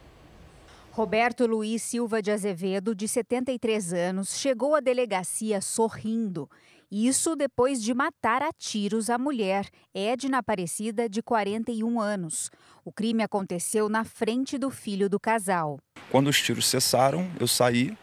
Roberto 0.94 1.44
Luiz 1.44 1.82
Silva 1.82 2.22
de 2.22 2.30
Azevedo, 2.30 2.94
de 2.94 3.08
73 3.08 3.92
anos, 3.92 4.38
chegou 4.38 4.76
à 4.76 4.80
delegacia 4.80 5.60
sorrindo. 5.60 6.48
Isso 6.88 7.34
depois 7.34 7.82
de 7.82 7.92
matar 7.92 8.42
a 8.42 8.52
tiros 8.56 9.10
a 9.10 9.18
mulher, 9.18 9.68
Edna 9.92 10.38
Aparecida, 10.38 11.08
de 11.08 11.20
41 11.20 12.00
anos. 12.00 12.48
O 12.84 12.92
crime 12.92 13.24
aconteceu 13.24 13.88
na 13.88 14.04
frente 14.04 14.56
do 14.56 14.70
filho 14.70 15.10
do 15.10 15.18
casal. 15.18 15.80
Quando 16.12 16.28
os 16.28 16.40
tiros 16.40 16.64
cessaram, 16.64 17.28
eu 17.40 17.48
saí. 17.48 17.98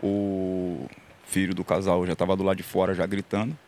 O 0.00 0.86
filho 1.24 1.56
do 1.56 1.64
casal 1.64 2.06
já 2.06 2.12
estava 2.12 2.36
do 2.36 2.44
lado 2.44 2.58
de 2.58 2.62
fora, 2.62 2.94
já 2.94 3.04
gritando. 3.04 3.58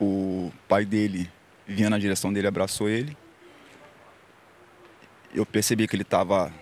O 0.00 0.52
pai 0.68 0.84
dele 0.84 1.28
vinha 1.66 1.90
na 1.90 1.98
direção 1.98 2.32
dele, 2.32 2.46
abraçou 2.46 2.88
ele 2.88 3.16
eu 5.34 5.44
percebi 5.44 5.86
que 5.86 5.94
ele 5.94 6.02
estava 6.02 6.52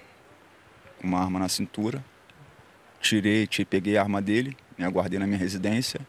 com 1.01 1.07
uma 1.07 1.21
arma 1.21 1.39
na 1.39 1.49
cintura. 1.49 2.05
Tirei, 3.01 3.49
peguei 3.69 3.97
a 3.97 4.03
arma 4.03 4.21
dele, 4.21 4.57
me 4.77 4.85
aguardei 4.85 5.19
na 5.19 5.27
minha 5.27 5.39
residência 5.39 6.01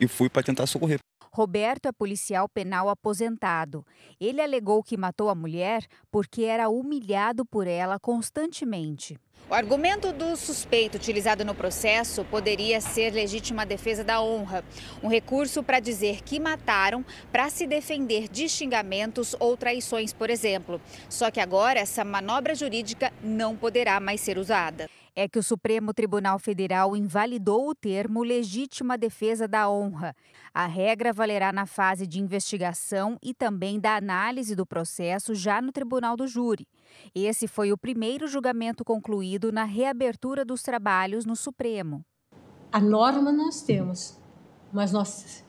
e 0.00 0.06
fui 0.08 0.28
para 0.28 0.42
tentar 0.42 0.66
socorrer. 0.66 0.98
Roberto 1.32 1.86
é 1.86 1.92
policial 1.92 2.48
penal 2.48 2.88
aposentado. 2.88 3.86
Ele 4.20 4.42
alegou 4.42 4.82
que 4.82 4.96
matou 4.96 5.28
a 5.28 5.34
mulher 5.34 5.86
porque 6.10 6.42
era 6.42 6.68
humilhado 6.68 7.44
por 7.46 7.68
ela 7.68 8.00
constantemente. 8.00 9.16
O 9.48 9.54
argumento 9.54 10.12
do 10.12 10.36
suspeito 10.36 10.96
utilizado 10.96 11.44
no 11.44 11.54
processo 11.54 12.24
poderia 12.24 12.80
ser 12.80 13.12
legítima 13.12 13.64
defesa 13.64 14.04
da 14.04 14.20
honra, 14.20 14.64
um 15.02 15.08
recurso 15.08 15.62
para 15.62 15.80
dizer 15.80 16.22
que 16.22 16.38
mataram 16.38 17.04
para 17.32 17.48
se 17.48 17.66
defender 17.66 18.28
de 18.28 18.48
xingamentos 18.48 19.34
ou 19.38 19.56
traições, 19.56 20.12
por 20.12 20.30
exemplo. 20.30 20.80
Só 21.08 21.30
que 21.30 21.40
agora 21.40 21.80
essa 21.80 22.04
manobra 22.04 22.54
jurídica 22.54 23.12
não 23.22 23.56
poderá 23.56 23.98
mais 23.98 24.20
ser 24.20 24.36
usada 24.36 24.88
é 25.20 25.28
que 25.28 25.38
o 25.38 25.42
Supremo 25.42 25.92
Tribunal 25.92 26.38
Federal 26.38 26.96
invalidou 26.96 27.68
o 27.68 27.74
termo 27.74 28.22
legítima 28.22 28.96
defesa 28.96 29.46
da 29.46 29.68
honra. 29.68 30.16
A 30.54 30.64
regra 30.64 31.12
valerá 31.12 31.52
na 31.52 31.66
fase 31.66 32.06
de 32.06 32.18
investigação 32.18 33.18
e 33.22 33.34
também 33.34 33.78
da 33.78 33.96
análise 33.96 34.56
do 34.56 34.64
processo 34.64 35.34
já 35.34 35.60
no 35.60 35.72
Tribunal 35.72 36.16
do 36.16 36.26
Júri. 36.26 36.66
Esse 37.14 37.46
foi 37.46 37.70
o 37.70 37.76
primeiro 37.76 38.26
julgamento 38.26 38.82
concluído 38.82 39.52
na 39.52 39.64
reabertura 39.64 40.42
dos 40.42 40.62
trabalhos 40.62 41.26
no 41.26 41.36
Supremo. 41.36 42.02
A 42.72 42.80
norma 42.80 43.30
nós 43.30 43.60
temos, 43.60 44.18
mas 44.72 44.90
nós 44.90 45.44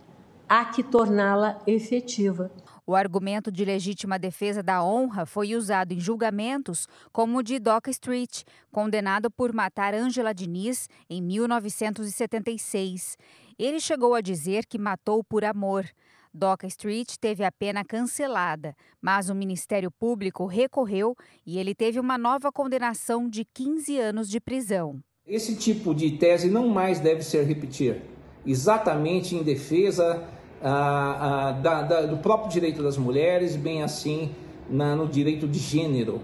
há 0.49 0.65
que 0.65 0.83
torná-la 0.83 1.61
efetiva. 1.65 2.51
O 2.91 2.95
argumento 2.95 3.49
de 3.49 3.63
legítima 3.63 4.19
defesa 4.19 4.61
da 4.61 4.83
honra 4.83 5.25
foi 5.25 5.55
usado 5.55 5.93
em 5.93 5.99
julgamentos 6.01 6.89
como 7.13 7.37
o 7.37 7.41
de 7.41 7.57
Doca 7.57 7.89
Street, 7.89 8.43
condenado 8.69 9.31
por 9.31 9.53
matar 9.53 9.93
Angela 9.93 10.33
Diniz 10.33 10.89
em 11.09 11.21
1976. 11.21 13.17
Ele 13.57 13.79
chegou 13.79 14.13
a 14.13 14.19
dizer 14.19 14.65
que 14.65 14.77
matou 14.77 15.23
por 15.23 15.45
amor. 15.45 15.85
Doca 16.33 16.67
Street 16.67 17.15
teve 17.17 17.45
a 17.45 17.51
pena 17.53 17.85
cancelada, 17.85 18.75
mas 19.01 19.29
o 19.29 19.35
Ministério 19.35 19.89
Público 19.89 20.45
recorreu 20.45 21.15
e 21.45 21.59
ele 21.59 21.73
teve 21.73 21.97
uma 21.97 22.17
nova 22.17 22.51
condenação 22.51 23.29
de 23.29 23.45
15 23.45 23.97
anos 23.99 24.27
de 24.27 24.41
prisão. 24.41 24.99
Esse 25.25 25.55
tipo 25.55 25.95
de 25.95 26.17
tese 26.17 26.49
não 26.49 26.67
mais 26.67 26.99
deve 26.99 27.23
ser 27.23 27.43
repetida, 27.45 28.01
exatamente 28.45 29.33
em 29.33 29.43
defesa 29.43 30.27
da, 30.61 31.81
da, 31.81 32.01
do 32.03 32.17
próprio 32.17 32.51
direito 32.51 32.83
das 32.83 32.97
mulheres, 32.97 33.55
bem 33.55 33.83
assim 33.83 34.35
na, 34.69 34.95
no 34.95 35.07
direito 35.07 35.47
de 35.47 35.59
gênero, 35.59 36.21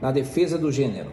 na 0.00 0.12
defesa 0.12 0.56
do 0.56 0.70
gênero. 0.70 1.12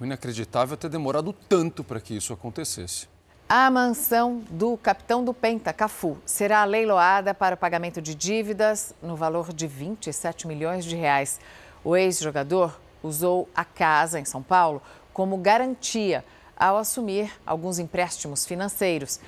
Inacreditável 0.00 0.76
ter 0.76 0.88
demorado 0.88 1.32
tanto 1.48 1.84
para 1.84 2.00
que 2.00 2.14
isso 2.16 2.32
acontecesse. 2.32 3.06
A 3.48 3.70
mansão 3.70 4.42
do 4.50 4.76
capitão 4.78 5.22
do 5.22 5.34
Penta, 5.34 5.72
Cafu, 5.72 6.16
será 6.24 6.64
leiloada 6.64 7.34
para 7.34 7.54
o 7.54 7.58
pagamento 7.58 8.00
de 8.00 8.14
dívidas 8.14 8.94
no 9.02 9.14
valor 9.14 9.52
de 9.52 9.66
27 9.66 10.46
milhões 10.48 10.84
de 10.84 10.96
reais. 10.96 11.38
O 11.84 11.94
ex-jogador 11.94 12.80
usou 13.02 13.48
a 13.54 13.64
casa 13.64 14.18
em 14.18 14.24
São 14.24 14.42
Paulo 14.42 14.80
como 15.12 15.36
garantia 15.36 16.24
ao 16.56 16.78
assumir 16.78 17.30
alguns 17.44 17.78
empréstimos 17.78 18.46
financeiros. 18.46 19.20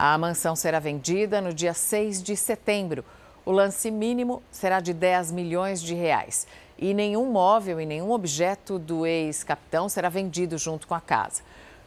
A 0.00 0.16
mansão 0.16 0.54
será 0.54 0.78
vendida 0.78 1.40
no 1.40 1.52
dia 1.52 1.74
6 1.74 2.22
de 2.22 2.36
setembro. 2.36 3.04
O 3.44 3.50
lance 3.50 3.90
mínimo 3.90 4.40
será 4.48 4.78
de 4.78 4.94
10 4.94 5.32
milhões 5.32 5.82
de 5.82 5.92
reais. 5.92 6.46
E 6.78 6.94
nenhum 6.94 7.32
móvel 7.32 7.80
e 7.80 7.84
nenhum 7.84 8.12
objeto 8.12 8.78
do 8.78 9.04
ex-capitão 9.04 9.88
será 9.88 10.08
vendido 10.08 10.56
junto 10.56 10.86
com 10.86 10.94
a 10.94 11.00
casa. 11.00 11.42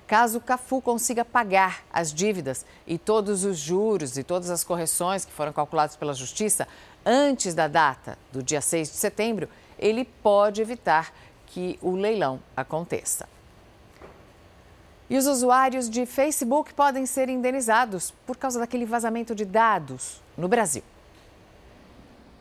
Caso 0.06 0.40
o 0.40 0.42
Cafu 0.42 0.82
consiga 0.82 1.24
pagar 1.24 1.86
as 1.90 2.14
dívidas 2.14 2.66
e 2.86 2.98
todos 2.98 3.46
os 3.46 3.58
juros 3.58 4.18
e 4.18 4.24
todas 4.26 4.50
as 4.50 4.62
correções 4.62 5.24
que 5.24 5.32
foram 5.32 5.54
calculados 5.54 5.96
pela 5.96 6.14
Justiça 6.14 6.68
antes 7.06 7.56
da 7.56 7.70
data 7.70 8.18
do 8.30 8.44
dia 8.44 8.60
6 8.60 8.92
de 8.92 8.98
setembro, 8.98 9.48
ele 9.80 10.04
pode 10.04 10.62
evitar 10.62 11.14
que 11.48 11.80
o 11.82 11.92
leilão 11.92 12.42
aconteça. 12.58 13.26
E 15.12 15.18
os 15.18 15.28
usuários 15.28 15.90
de 15.90 16.06
Facebook 16.06 16.74
podem 16.74 17.06
ser 17.06 17.28
indenizados 17.28 18.14
por 18.26 18.38
causa 18.38 18.58
daquele 18.62 18.86
vazamento 18.86 19.36
de 19.36 19.44
dados 19.44 20.22
no 20.38 20.48
Brasil. 20.48 20.84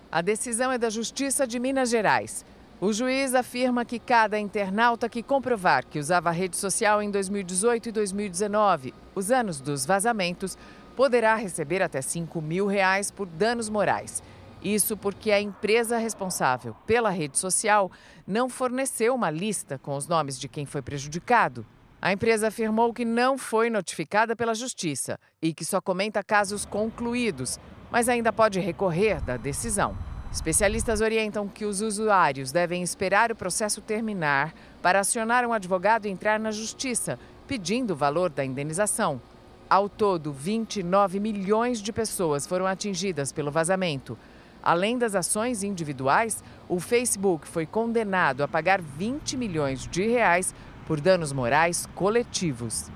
A 0.09 0.21
decisão 0.21 0.71
é 0.71 0.79
da 0.79 0.89
Justiça 0.89 1.49
de 1.49 1.59
Minas 1.59 1.91
Gerais. 1.91 2.45
O 2.81 2.93
juiz 2.93 3.35
afirma 3.35 3.85
que 3.85 3.99
cada 3.99 4.39
internauta 4.39 5.09
que 5.09 5.21
comprovar 5.21 5.85
que 5.85 5.99
usava 5.99 6.29
a 6.29 6.33
rede 6.33 6.57
social 6.57 7.03
em 7.03 7.11
2018 7.11 7.89
e 7.89 7.93
2019, 7.93 8.95
os 9.17 9.33
anos 9.33 9.61
dos 9.61 9.85
vazamentos, 9.85 10.57
poderá 10.95 11.35
receber 11.35 11.83
até 11.83 12.01
5 12.01 12.41
mil 12.41 12.69
reais 12.69 13.11
por 13.11 13.27
danos 13.27 13.69
morais. 13.69 14.23
Isso 14.63 14.97
porque 14.97 15.33
a 15.33 15.41
empresa 15.41 15.99
responsável 15.99 16.77
pela 16.87 17.11
rede 17.11 17.37
social 17.37 17.91
não 18.25 18.49
forneceu 18.49 19.13
uma 19.13 19.29
lista 19.29 19.77
com 19.77 19.97
os 19.97 20.07
nomes 20.07 20.39
de 20.39 20.49
quem 20.49 20.65
foi 20.65 20.83
prejudicado. 20.83 21.67
A 22.03 22.13
empresa 22.13 22.49
afirmou 22.49 22.95
que 22.95 23.05
não 23.05 23.37
foi 23.37 23.69
notificada 23.69 24.35
pela 24.35 24.55
Justiça 24.55 25.21
e 25.43 25.53
que 25.53 25.67
só 25.67 25.83
comenta 25.83 26.25
casos 26.25 26.65
concluídos, 26.65 27.59
mas 27.91 28.09
ainda 28.09 28.33
pode 28.33 28.59
recorrer 28.59 29.21
da 29.21 29.37
decisão. 29.37 29.95
Especialistas 30.33 31.03
orientam 31.03 31.47
que 31.47 31.67
os 31.67 31.83
usuários 31.83 32.53
devem 32.53 32.83
esperar 32.83 33.31
o 33.31 33.37
processo 33.37 33.83
terminar 33.83 34.55
para 34.81 35.01
acionar 35.01 35.45
um 35.45 35.53
advogado 35.53 36.07
e 36.07 36.11
entrar 36.11 36.41
na 36.41 36.51
Justiça, 36.51 37.19
pedindo 37.47 37.91
o 37.93 37.97
valor 37.97 38.31
da 38.31 38.45
indenização. 38.45 39.21
Ao 39.69 39.87
todo, 39.87 40.33
29 40.33 41.21
milhões 41.21 41.83
de 41.83 41.93
pessoas 41.93 42.47
foram 42.47 42.67
atingidas 42.67 43.31
pelo 43.31 43.51
vazamento. 43.51 44.17
Além 44.63 44.97
das 44.97 45.15
ações 45.15 45.63
individuais, 45.63 46.43
o 46.69 46.81
Facebook 46.81 47.47
foi 47.47 47.67
condenado 47.67 48.43
a 48.43 48.49
pagar 48.49 48.81
20 48.81 49.37
milhões 49.37 49.87
de 49.87 50.07
reais 50.07 50.55
por 50.91 51.01
danos 51.01 51.33
morais 51.33 51.87
coletivos. 51.95 52.87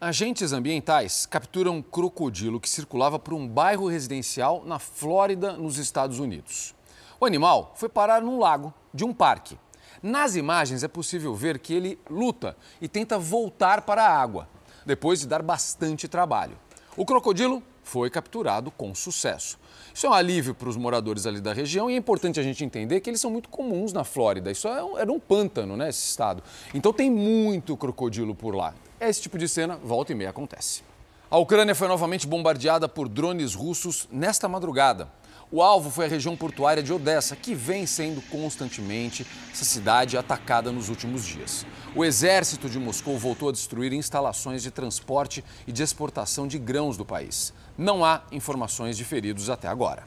Agentes 0.00 0.52
ambientais 0.52 1.26
capturam 1.26 1.76
um 1.76 1.80
crocodilo 1.80 2.58
que 2.58 2.68
circulava 2.68 3.20
por 3.20 3.34
um 3.34 3.46
bairro 3.46 3.86
residencial 3.86 4.64
na 4.66 4.80
Flórida, 4.80 5.52
nos 5.52 5.78
Estados 5.78 6.18
Unidos. 6.18 6.74
O 7.20 7.24
animal 7.24 7.72
foi 7.76 7.88
parar 7.88 8.20
num 8.20 8.40
lago 8.40 8.74
de 8.92 9.04
um 9.04 9.14
parque. 9.14 9.56
Nas 10.02 10.34
imagens 10.34 10.82
é 10.82 10.88
possível 10.88 11.32
ver 11.36 11.60
que 11.60 11.72
ele 11.72 12.00
luta 12.10 12.56
e 12.80 12.88
tenta 12.88 13.16
voltar 13.16 13.82
para 13.82 14.02
a 14.02 14.20
água, 14.20 14.48
depois 14.84 15.20
de 15.20 15.28
dar 15.28 15.40
bastante 15.40 16.08
trabalho. 16.08 16.58
O 16.96 17.06
crocodilo 17.06 17.62
foi 17.84 18.10
capturado 18.10 18.70
com 18.70 18.92
sucesso. 18.94 19.58
Isso 19.94 20.06
é 20.06 20.10
um 20.10 20.12
alívio 20.12 20.54
para 20.54 20.68
os 20.68 20.76
moradores 20.76 21.26
ali 21.26 21.40
da 21.40 21.52
região 21.52 21.88
e 21.88 21.94
é 21.94 21.96
importante 21.96 22.40
a 22.40 22.42
gente 22.42 22.64
entender 22.64 23.00
que 23.00 23.08
eles 23.08 23.20
são 23.20 23.30
muito 23.30 23.48
comuns 23.48 23.92
na 23.92 24.02
Flórida. 24.02 24.50
Isso 24.50 24.66
é 24.66 24.82
um, 24.82 24.98
era 24.98 25.12
um 25.12 25.20
pântano, 25.20 25.76
né, 25.76 25.90
esse 25.90 26.04
estado. 26.08 26.42
Então 26.74 26.92
tem 26.92 27.08
muito 27.08 27.76
crocodilo 27.76 28.34
por 28.34 28.54
lá. 28.54 28.74
Esse 29.00 29.22
tipo 29.22 29.38
de 29.38 29.48
cena, 29.48 29.78
volta 29.84 30.10
e 30.10 30.14
meia, 30.14 30.30
acontece. 30.30 30.82
A 31.30 31.38
Ucrânia 31.38 31.74
foi 31.74 31.86
novamente 31.86 32.26
bombardeada 32.26 32.88
por 32.88 33.08
drones 33.08 33.54
russos 33.54 34.08
nesta 34.10 34.48
madrugada. 34.48 35.08
O 35.50 35.62
alvo 35.62 35.90
foi 35.90 36.06
a 36.06 36.08
região 36.08 36.36
portuária 36.36 36.82
de 36.82 36.92
Odessa, 36.92 37.36
que 37.36 37.54
vem 37.54 37.86
sendo 37.86 38.20
constantemente 38.22 39.26
essa 39.52 39.64
cidade 39.64 40.16
atacada 40.16 40.72
nos 40.72 40.88
últimos 40.88 41.24
dias. 41.24 41.64
O 41.94 42.04
exército 42.04 42.68
de 42.68 42.78
Moscou 42.78 43.16
voltou 43.18 43.50
a 43.50 43.52
destruir 43.52 43.92
instalações 43.92 44.62
de 44.62 44.70
transporte 44.70 45.44
e 45.66 45.70
de 45.70 45.82
exportação 45.82 46.48
de 46.48 46.58
grãos 46.58 46.96
do 46.96 47.04
país. 47.04 47.52
Não 47.76 48.04
há 48.04 48.22
informações 48.30 48.96
de 48.96 49.04
feridos 49.04 49.50
até 49.50 49.66
agora. 49.68 50.04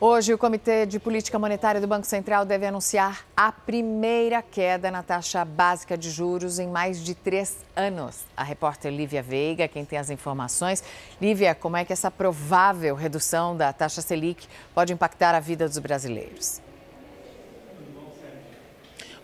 Hoje, 0.00 0.34
o 0.34 0.38
Comitê 0.38 0.84
de 0.84 1.00
Política 1.00 1.38
Monetária 1.38 1.80
do 1.80 1.86
Banco 1.86 2.06
Central 2.06 2.44
deve 2.44 2.66
anunciar 2.66 3.24
a 3.36 3.50
primeira 3.50 4.42
queda 4.42 4.90
na 4.90 5.02
taxa 5.02 5.44
básica 5.44 5.96
de 5.96 6.10
juros 6.10 6.58
em 6.58 6.68
mais 6.68 7.02
de 7.02 7.14
três 7.14 7.56
anos. 7.74 8.24
A 8.36 8.42
repórter 8.42 8.92
Lívia 8.92 9.22
Veiga, 9.22 9.66
quem 9.66 9.84
tem 9.84 9.98
as 9.98 10.10
informações. 10.10 10.84
Lívia, 11.20 11.54
como 11.54 11.76
é 11.76 11.84
que 11.84 11.92
essa 11.92 12.10
provável 12.10 12.94
redução 12.94 13.56
da 13.56 13.72
taxa 13.72 14.02
Selic 14.02 14.46
pode 14.74 14.92
impactar 14.92 15.34
a 15.34 15.40
vida 15.40 15.66
dos 15.66 15.78
brasileiros? 15.78 16.63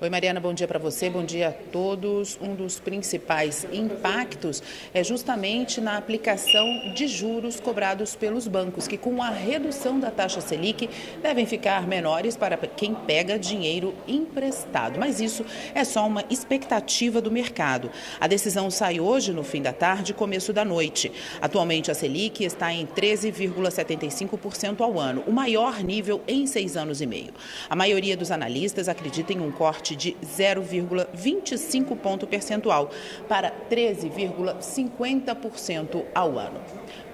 Oi, 0.03 0.09
Mariana, 0.09 0.41
bom 0.41 0.55
dia 0.55 0.67
para 0.67 0.79
você, 0.79 1.11
bom 1.11 1.23
dia 1.23 1.49
a 1.51 1.53
todos. 1.53 2.39
Um 2.41 2.55
dos 2.55 2.81
principais 2.81 3.67
impactos 3.71 4.63
é 4.95 5.05
justamente 5.05 5.79
na 5.79 5.99
aplicação 5.99 6.95
de 6.95 7.07
juros 7.07 7.61
cobrados 7.61 8.17
pelos 8.17 8.49
bancos, 8.49 8.89
que 8.89 8.97
com 8.97 9.23
a 9.23 9.29
redução 9.29 10.01
da 10.01 10.11
taxa 10.11 10.41
Selic 10.41 10.89
devem 11.21 11.45
ficar 11.45 11.87
menores 11.87 12.35
para 12.35 12.57
quem 12.57 12.95
pega 12.95 13.39
dinheiro 13.39 13.95
emprestado. 14.09 14.99
Mas 14.99 15.21
isso 15.21 15.45
é 15.75 15.85
só 15.85 16.07
uma 16.07 16.25
expectativa 16.31 17.21
do 17.21 17.31
mercado. 17.31 17.91
A 18.19 18.27
decisão 18.27 18.71
sai 18.71 19.01
hoje, 19.01 19.35
no 19.35 19.45
fim 19.45 19.61
da 19.61 19.75
tarde, 19.75 20.15
começo 20.15 20.51
da 20.51 20.65
noite. 20.65 21.13
Atualmente, 21.43 21.91
a 21.91 21.95
Selic 21.95 22.43
está 22.43 22.73
em 22.73 22.87
13,75% 22.87 24.81
ao 24.81 24.99
ano, 24.99 25.23
o 25.27 25.31
maior 25.31 25.85
nível 25.85 26.23
em 26.27 26.47
seis 26.47 26.75
anos 26.75 27.03
e 27.03 27.07
meio. 27.07 27.35
A 27.69 27.77
maioria 27.77 28.17
dos 28.17 28.31
analistas 28.31 28.89
acredita 28.89 29.35
em 29.35 29.41
um 29.41 29.53
corte 29.53 29.90
corte 29.91 29.97
de 29.97 30.17
0,25 30.25 31.97
ponto 31.97 32.25
percentual 32.27 32.91
para 33.29 33.53
13,50% 33.71 36.05
ao 36.15 36.39
ano. 36.39 36.59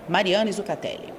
Mariana 0.09 0.53
Zucatelli. 0.53 1.13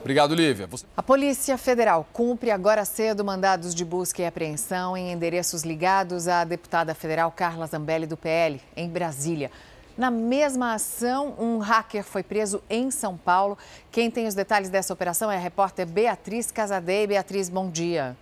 Obrigado, 0.00 0.34
Lívia. 0.34 0.68
A 0.96 1.02
Polícia 1.02 1.56
Federal 1.58 2.08
cumpre 2.12 2.50
agora 2.50 2.84
cedo 2.86 3.24
mandados 3.24 3.72
de 3.74 3.84
busca 3.84 4.22
e 4.22 4.26
apreensão 4.26 4.96
em 4.96 5.12
endereços 5.12 5.62
ligados 5.62 6.26
à 6.26 6.42
deputada 6.44 6.94
federal 6.94 7.30
Carla 7.30 7.66
Zambelli, 7.66 8.06
do 8.06 8.16
PL, 8.16 8.58
em 8.74 8.88
Brasília. 8.88 9.50
Na 9.98 10.10
mesma 10.10 10.72
ação, 10.74 11.34
um 11.38 11.58
hacker 11.58 12.02
foi 12.02 12.22
preso 12.22 12.62
em 12.70 12.90
São 12.90 13.18
Paulo. 13.18 13.58
Quem 13.92 14.10
tem 14.10 14.26
os 14.26 14.34
detalhes 14.34 14.70
dessa 14.70 14.94
operação 14.94 15.30
é 15.30 15.36
a 15.36 15.40
repórter 15.40 15.86
Beatriz 15.86 16.50
Casadei. 16.50 17.06
Beatriz, 17.06 17.50
bom 17.50 17.68
dia. 17.68 18.16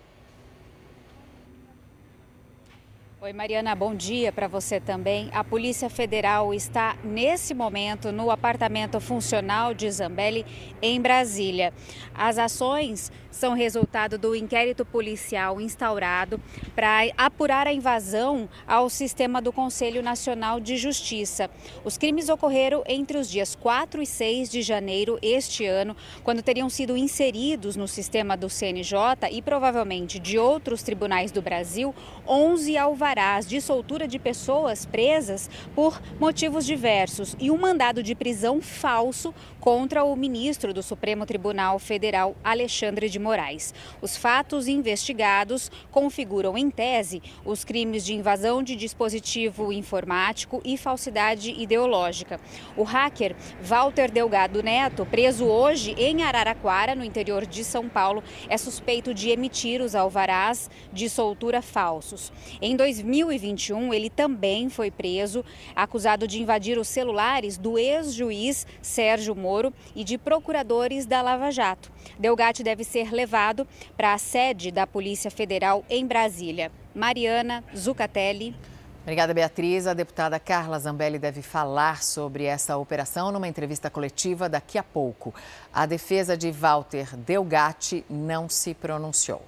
Oi, 3.21 3.33
Mariana, 3.33 3.75
bom 3.75 3.97
dia 3.97 4.31
para 4.31 4.47
você 4.47 4.79
também. 4.79 5.29
A 5.33 5.43
Polícia 5.43 5.91
Federal 5.91 6.55
está 6.55 6.97
nesse 7.03 7.53
momento 7.53 8.13
no 8.13 8.31
apartamento 8.31 9.01
funcional 9.01 9.75
de 9.75 9.91
Zambelli, 9.91 10.47
em 10.81 11.01
Brasília. 11.01 11.73
As 12.15 12.39
ações 12.39 13.11
são 13.39 13.55
resultado 13.55 14.19
do 14.19 14.35
inquérito 14.35 14.85
policial 14.85 15.61
instaurado 15.61 16.41
para 16.75 17.03
apurar 17.17 17.69
a 17.69 17.73
invasão 17.73 18.49
ao 18.67 18.91
sistema 18.91 19.41
do 19.41 19.53
Conselho 19.53 20.03
Nacional 20.03 20.59
de 20.59 20.77
Justiça. 20.77 21.49
Os 21.85 21.97
crimes 21.97 22.29
ocorreram 22.29 22.83
entre 22.85 23.17
os 23.17 23.31
dias 23.31 23.55
4 23.55 24.03
e 24.03 24.07
6 24.07 24.51
de 24.51 24.61
janeiro 24.61 25.21
este 25.23 25.65
ano, 25.65 25.97
quando 26.25 26.43
teriam 26.43 26.69
sido 26.69 26.97
inseridos 26.97 27.77
no 27.77 27.87
sistema 27.87 28.37
do 28.37 28.51
CNJ 28.51 28.99
e 29.31 29.41
provavelmente 29.41 30.19
de 30.19 30.37
outros 30.37 30.83
tribunais 30.83 31.31
do 31.31 31.41
Brasil 31.41 31.95
11 32.27 32.77
alvarás 32.77 33.49
de 33.49 33.61
soltura 33.61 34.09
de 34.09 34.19
pessoas 34.19 34.85
presas 34.85 35.49
por 35.77 36.03
motivos 36.19 36.67
diversos 36.67 37.37
e 37.39 37.53
um 37.53 37.57
mandado 37.57 38.03
de 38.03 38.17
prisão 38.17 38.61
falso 38.61 39.33
contra 39.61 40.03
o 40.03 40.17
ministro 40.17 40.75
do 40.75 40.83
Supremo 40.83 41.25
Tribunal 41.25 41.79
Federal, 41.79 42.35
Alexandre 42.43 43.09
de 43.09 43.28
Moraes. 43.29 43.75
Os 44.01 44.17
fatos 44.17 44.69
investigados 44.69 45.71
configuram, 45.91 46.57
em 46.57 46.71
tese, 46.71 47.23
os 47.45 47.63
crimes 47.63 48.03
de 48.03 48.15
invasão 48.15 48.63
de 48.63 48.75
dispositivo 48.75 49.71
informático 49.71 50.63
e 50.65 50.79
falsidade 50.79 51.51
ideológica. 51.51 52.41
O 52.75 52.85
hacker 52.85 53.37
Walter 53.61 54.11
Delgado 54.11 54.63
Neto, 54.63 55.05
preso 55.05 55.45
hoje 55.45 55.95
em 55.99 56.23
Araraquara, 56.23 56.95
no 56.95 57.05
interior 57.05 57.45
de 57.45 57.63
São 57.65 57.87
Paulo, 57.87 58.25
é 58.49 58.57
suspeito 58.57 59.13
de 59.13 59.29
emitir 59.29 59.83
os 59.83 59.95
alvarás 59.95 60.71
de 60.91 61.11
soltura 61.11 61.61
falsos. 61.61 62.33
Em 62.63 62.75
2021, 62.77 63.93
ele 63.93 64.09
também 64.09 64.71
foi 64.71 64.91
preso, 64.91 65.45
acusado 65.77 66.27
de 66.27 66.41
invadir 66.41 66.79
os 66.79 66.89
celulares 66.89 67.59
do 67.59 67.79
ex-juiz 67.79 68.67
Sérgio 68.81 69.37
Moro 69.37 69.71
e 69.95 70.03
de 70.03 70.17
procuradores 70.17 71.05
da 71.05 71.21
Lava 71.21 71.51
Jato. 71.51 71.93
Delgatti 72.19 72.63
deve 72.63 72.85
ser 72.85 73.08
levado 73.13 73.67
para 73.97 74.15
a 74.15 74.19
sede 74.19 74.71
da 74.71 74.87
Polícia 74.87 75.31
Federal 75.31 75.85
em 75.89 76.07
Brasília. 76.07 76.71
Mariana 76.95 77.65
Zucatelli. 77.77 78.55
Obrigada, 79.03 79.33
Beatriz. 79.33 79.87
A 79.87 79.95
deputada 79.95 80.39
Carla 80.39 80.79
Zambelli 80.79 81.19
deve 81.19 81.41
falar 81.41 82.03
sobre 82.03 82.45
essa 82.45 82.77
operação 82.77 83.33
numa 83.33 83.49
entrevista 83.49 83.89
coletiva 83.89 84.51
daqui 84.51 84.77
a 84.77 84.83
pouco. 84.83 85.35
A 85.73 85.87
defesa 85.87 86.37
de 86.37 86.51
Walter 86.51 87.17
Delgatti 87.17 88.05
não 88.11 88.51
se 88.51 88.75
pronunciou. 88.75 89.41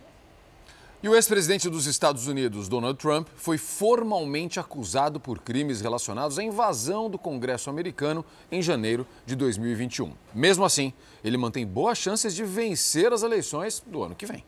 E 1.02 1.08
o 1.08 1.14
ex-presidente 1.14 1.70
dos 1.70 1.86
Estados 1.86 2.26
Unidos, 2.26 2.68
Donald 2.68 2.98
Trump, 2.98 3.26
foi 3.34 3.56
formalmente 3.56 4.60
acusado 4.60 5.18
por 5.18 5.38
crimes 5.38 5.80
relacionados 5.80 6.38
à 6.38 6.42
invasão 6.42 7.08
do 7.08 7.18
Congresso 7.18 7.70
americano 7.70 8.22
em 8.52 8.60
janeiro 8.60 9.06
de 9.24 9.34
2021. 9.34 10.12
Mesmo 10.34 10.62
assim, 10.62 10.92
ele 11.24 11.38
mantém 11.38 11.66
boas 11.66 11.96
chances 11.96 12.34
de 12.34 12.44
vencer 12.44 13.14
as 13.14 13.22
eleições 13.22 13.82
do 13.86 14.02
ano 14.02 14.14
que 14.14 14.26
vem. 14.26 14.44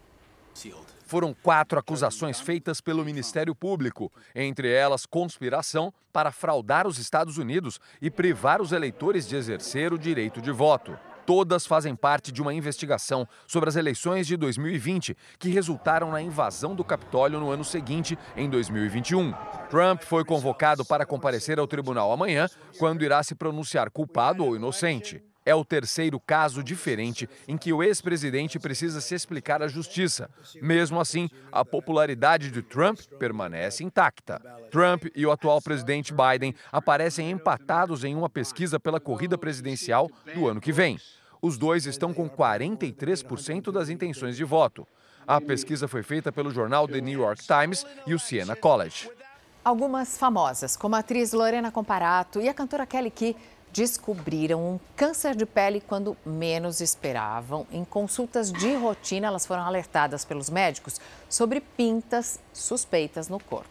Foram 1.06 1.34
quatro 1.42 1.78
acusações 1.78 2.38
feitas 2.38 2.82
pelo 2.82 3.02
Ministério 3.02 3.54
Público, 3.54 4.12
entre 4.34 4.70
elas 4.70 5.06
conspiração 5.06 5.90
para 6.12 6.30
fraudar 6.30 6.86
os 6.86 6.98
Estados 6.98 7.38
Unidos 7.38 7.80
e 8.00 8.10
privar 8.10 8.60
os 8.60 8.72
eleitores 8.72 9.26
de 9.26 9.36
exercer 9.36 9.90
o 9.90 9.98
direito 9.98 10.42
de 10.42 10.50
voto. 10.50 10.98
Todas 11.24 11.66
fazem 11.66 11.94
parte 11.94 12.32
de 12.32 12.42
uma 12.42 12.52
investigação 12.52 13.26
sobre 13.46 13.68
as 13.68 13.76
eleições 13.76 14.26
de 14.26 14.36
2020, 14.36 15.16
que 15.38 15.48
resultaram 15.48 16.10
na 16.10 16.20
invasão 16.20 16.74
do 16.74 16.84
Capitólio 16.84 17.38
no 17.38 17.50
ano 17.50 17.64
seguinte, 17.64 18.18
em 18.36 18.50
2021. 18.50 19.32
Trump 19.70 20.02
foi 20.02 20.24
convocado 20.24 20.84
para 20.84 21.06
comparecer 21.06 21.58
ao 21.58 21.66
tribunal 21.66 22.12
amanhã, 22.12 22.48
quando 22.78 23.04
irá 23.04 23.22
se 23.22 23.34
pronunciar 23.34 23.90
culpado 23.90 24.44
ou 24.44 24.56
inocente. 24.56 25.22
É 25.44 25.54
o 25.54 25.64
terceiro 25.64 26.20
caso 26.20 26.62
diferente 26.62 27.28
em 27.48 27.58
que 27.58 27.72
o 27.72 27.82
ex-presidente 27.82 28.58
precisa 28.58 29.00
se 29.00 29.14
explicar 29.14 29.62
à 29.62 29.68
justiça. 29.68 30.30
Mesmo 30.60 31.00
assim, 31.00 31.28
a 31.50 31.64
popularidade 31.64 32.50
de 32.50 32.62
Trump 32.62 33.00
permanece 33.18 33.82
intacta. 33.82 34.40
Trump 34.70 35.06
e 35.14 35.26
o 35.26 35.32
atual 35.32 35.60
presidente 35.60 36.14
Biden 36.14 36.54
aparecem 36.70 37.30
empatados 37.30 38.04
em 38.04 38.14
uma 38.14 38.30
pesquisa 38.30 38.78
pela 38.78 39.00
corrida 39.00 39.36
presidencial 39.36 40.08
do 40.34 40.46
ano 40.46 40.60
que 40.60 40.72
vem. 40.72 40.98
Os 41.40 41.58
dois 41.58 41.86
estão 41.86 42.14
com 42.14 42.30
43% 42.30 43.72
das 43.72 43.88
intenções 43.88 44.36
de 44.36 44.44
voto. 44.44 44.86
A 45.26 45.40
pesquisa 45.40 45.88
foi 45.88 46.02
feita 46.02 46.30
pelo 46.30 46.52
jornal 46.52 46.86
The 46.86 47.00
New 47.00 47.20
York 47.20 47.42
Times 47.44 47.84
e 48.06 48.14
o 48.14 48.18
Siena 48.18 48.54
College. 48.54 49.10
Algumas 49.64 50.18
famosas, 50.18 50.76
como 50.76 50.96
a 50.96 50.98
atriz 50.98 51.32
Lorena 51.32 51.70
Comparato 51.70 52.40
e 52.40 52.48
a 52.48 52.54
cantora 52.54 52.84
Kelly 52.84 53.12
Key, 53.12 53.36
descobriram 53.72 54.60
um 54.60 54.80
câncer 54.94 55.34
de 55.34 55.46
pele 55.46 55.80
quando 55.80 56.16
menos 56.24 56.80
esperavam. 56.80 57.66
Em 57.72 57.84
consultas 57.84 58.52
de 58.52 58.74
rotina, 58.74 59.28
elas 59.28 59.46
foram 59.46 59.62
alertadas 59.62 60.24
pelos 60.24 60.50
médicos 60.50 61.00
sobre 61.28 61.60
pintas 61.60 62.38
suspeitas 62.52 63.28
no 63.28 63.40
corpo. 63.40 63.68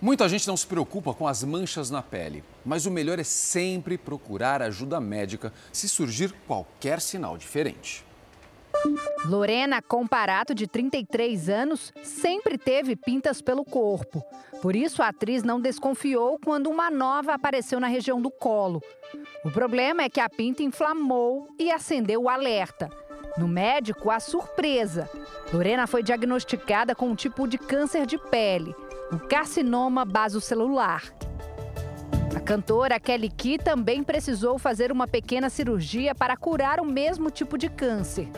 Muita 0.00 0.28
gente 0.28 0.48
não 0.48 0.56
se 0.56 0.66
preocupa 0.66 1.14
com 1.14 1.28
as 1.28 1.44
manchas 1.44 1.88
na 1.88 2.02
pele, 2.02 2.42
mas 2.64 2.86
o 2.86 2.90
melhor 2.90 3.20
é 3.20 3.24
sempre 3.24 3.96
procurar 3.96 4.60
ajuda 4.60 5.00
médica 5.00 5.52
se 5.72 5.88
surgir 5.88 6.34
qualquer 6.46 7.00
sinal 7.00 7.38
diferente. 7.38 8.04
Lorena 9.24 9.80
Comparato, 9.80 10.54
de 10.54 10.66
33 10.66 11.48
anos, 11.48 11.92
sempre 12.02 12.58
teve 12.58 12.96
pintas 12.96 13.40
pelo 13.40 13.64
corpo. 13.64 14.22
Por 14.60 14.74
isso, 14.74 15.02
a 15.02 15.08
atriz 15.08 15.42
não 15.42 15.60
desconfiou 15.60 16.38
quando 16.44 16.68
uma 16.68 16.90
nova 16.90 17.34
apareceu 17.34 17.78
na 17.78 17.86
região 17.86 18.20
do 18.20 18.30
colo. 18.30 18.82
O 19.44 19.50
problema 19.50 20.02
é 20.02 20.08
que 20.08 20.20
a 20.20 20.28
pinta 20.28 20.62
inflamou 20.62 21.48
e 21.58 21.70
acendeu 21.70 22.22
o 22.22 22.28
alerta. 22.28 22.90
No 23.36 23.48
médico, 23.48 24.10
a 24.10 24.20
surpresa. 24.20 25.08
Lorena 25.52 25.86
foi 25.86 26.02
diagnosticada 26.02 26.94
com 26.94 27.08
um 27.08 27.14
tipo 27.14 27.48
de 27.48 27.58
câncer 27.58 28.06
de 28.06 28.18
pele, 28.18 28.74
o 29.10 29.18
carcinoma 29.18 30.04
basocelular. 30.04 31.02
A 32.36 32.40
cantora 32.40 32.98
Kelly 32.98 33.30
Key 33.30 33.58
também 33.58 34.02
precisou 34.02 34.58
fazer 34.58 34.90
uma 34.90 35.06
pequena 35.06 35.48
cirurgia 35.48 36.14
para 36.14 36.36
curar 36.36 36.80
o 36.80 36.84
mesmo 36.84 37.30
tipo 37.30 37.56
de 37.56 37.68
câncer. 37.68 38.28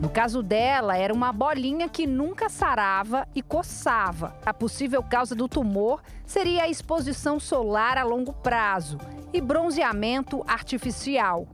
No 0.00 0.10
caso 0.10 0.42
dela, 0.42 0.96
era 0.96 1.12
uma 1.12 1.32
bolinha 1.32 1.88
que 1.88 2.06
nunca 2.06 2.48
sarava 2.48 3.26
e 3.34 3.40
coçava. 3.40 4.36
A 4.44 4.52
possível 4.52 5.02
causa 5.02 5.34
do 5.34 5.48
tumor 5.48 6.02
seria 6.24 6.64
a 6.64 6.68
exposição 6.68 7.40
solar 7.40 7.96
a 7.96 8.04
longo 8.04 8.32
prazo 8.32 8.98
e 9.32 9.40
bronzeamento 9.40 10.44
artificial. 10.46 11.48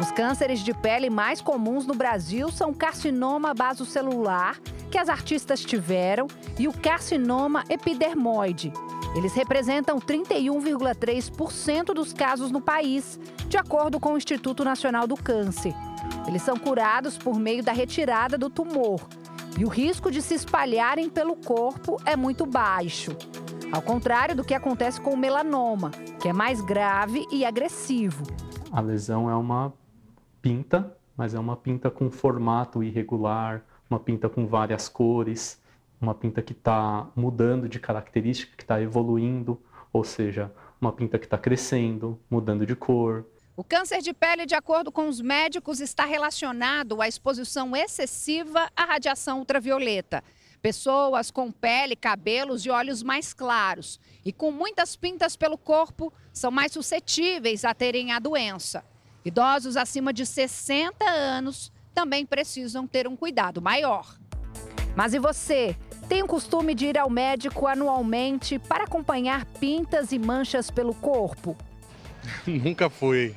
Os 0.00 0.12
cânceres 0.12 0.60
de 0.60 0.72
pele 0.72 1.10
mais 1.10 1.40
comuns 1.40 1.84
no 1.84 1.94
Brasil 1.94 2.50
são 2.52 2.72
carcinoma 2.72 3.52
basocelular, 3.52 4.56
que 4.88 4.98
as 4.98 5.08
artistas 5.08 5.64
tiveram, 5.64 6.28
e 6.58 6.68
o 6.68 6.72
carcinoma 6.72 7.64
epidermoide. 7.68 8.72
Eles 9.14 9.32
representam 9.34 9.98
31,3% 9.98 11.94
dos 11.94 12.12
casos 12.12 12.50
no 12.50 12.60
país, 12.60 13.18
de 13.48 13.56
acordo 13.56 13.98
com 13.98 14.12
o 14.12 14.16
Instituto 14.16 14.64
Nacional 14.64 15.06
do 15.06 15.16
Câncer. 15.16 15.74
Eles 16.26 16.42
são 16.42 16.56
curados 16.56 17.16
por 17.16 17.38
meio 17.38 17.62
da 17.62 17.72
retirada 17.72 18.36
do 18.36 18.50
tumor 18.50 19.00
e 19.58 19.64
o 19.64 19.68
risco 19.68 20.10
de 20.10 20.20
se 20.20 20.34
espalharem 20.34 21.08
pelo 21.08 21.34
corpo 21.34 21.96
é 22.04 22.14
muito 22.14 22.44
baixo. 22.44 23.16
Ao 23.72 23.80
contrário 23.80 24.36
do 24.36 24.44
que 24.44 24.54
acontece 24.54 25.00
com 25.00 25.10
o 25.10 25.16
melanoma, 25.16 25.90
que 26.20 26.28
é 26.28 26.32
mais 26.32 26.60
grave 26.60 27.26
e 27.32 27.44
agressivo. 27.44 28.24
A 28.70 28.80
lesão 28.80 29.30
é 29.30 29.34
uma 29.34 29.72
pinta, 30.42 30.94
mas 31.16 31.34
é 31.34 31.38
uma 31.38 31.56
pinta 31.56 31.90
com 31.90 32.10
formato 32.10 32.82
irregular, 32.82 33.64
uma 33.88 33.98
pinta 33.98 34.28
com 34.28 34.46
várias 34.46 34.88
cores, 34.88 35.60
uma 36.00 36.14
pinta 36.14 36.42
que 36.42 36.52
está 36.52 37.08
mudando 37.16 37.68
de 37.68 37.78
característica, 37.80 38.56
que 38.56 38.62
está 38.62 38.80
evoluindo, 38.80 39.60
ou 39.92 40.04
seja, 40.04 40.52
uma 40.80 40.92
pinta 40.92 41.18
que 41.18 41.26
está 41.26 41.38
crescendo, 41.38 42.18
mudando 42.30 42.66
de 42.66 42.76
cor, 42.76 43.24
o 43.56 43.64
câncer 43.64 44.02
de 44.02 44.12
pele, 44.12 44.44
de 44.44 44.54
acordo 44.54 44.92
com 44.92 45.08
os 45.08 45.18
médicos, 45.18 45.80
está 45.80 46.04
relacionado 46.04 47.00
à 47.00 47.08
exposição 47.08 47.74
excessiva 47.74 48.70
à 48.76 48.84
radiação 48.84 49.38
ultravioleta. 49.38 50.22
Pessoas 50.60 51.30
com 51.30 51.50
pele, 51.50 51.96
cabelos 51.96 52.66
e 52.66 52.70
olhos 52.70 53.02
mais 53.02 53.32
claros 53.32 53.98
e 54.22 54.30
com 54.30 54.50
muitas 54.50 54.94
pintas 54.94 55.36
pelo 55.36 55.56
corpo 55.56 56.12
são 56.34 56.50
mais 56.50 56.72
suscetíveis 56.72 57.64
a 57.64 57.72
terem 57.72 58.12
a 58.12 58.18
doença. 58.18 58.84
Idosos 59.24 59.74
acima 59.74 60.12
de 60.12 60.26
60 60.26 61.08
anos 61.08 61.72
também 61.94 62.26
precisam 62.26 62.86
ter 62.86 63.08
um 63.08 63.16
cuidado 63.16 63.62
maior. 63.62 64.18
Mas 64.94 65.14
e 65.14 65.18
você? 65.18 65.74
Tem 66.08 66.22
o 66.22 66.26
costume 66.26 66.74
de 66.74 66.86
ir 66.86 66.98
ao 66.98 67.10
médico 67.10 67.66
anualmente 67.66 68.58
para 68.58 68.84
acompanhar 68.84 69.44
pintas 69.44 70.12
e 70.12 70.18
manchas 70.18 70.70
pelo 70.70 70.94
corpo? 70.94 71.56
Nunca 72.46 72.88
fui. 72.88 73.34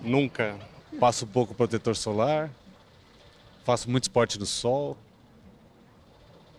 Nunca. 0.00 0.56
Passo 0.98 1.26
pouco 1.26 1.54
protetor 1.54 1.94
solar. 1.94 2.50
Faço 3.64 3.90
muito 3.90 4.04
esporte 4.04 4.38
no 4.38 4.46
sol. 4.46 4.96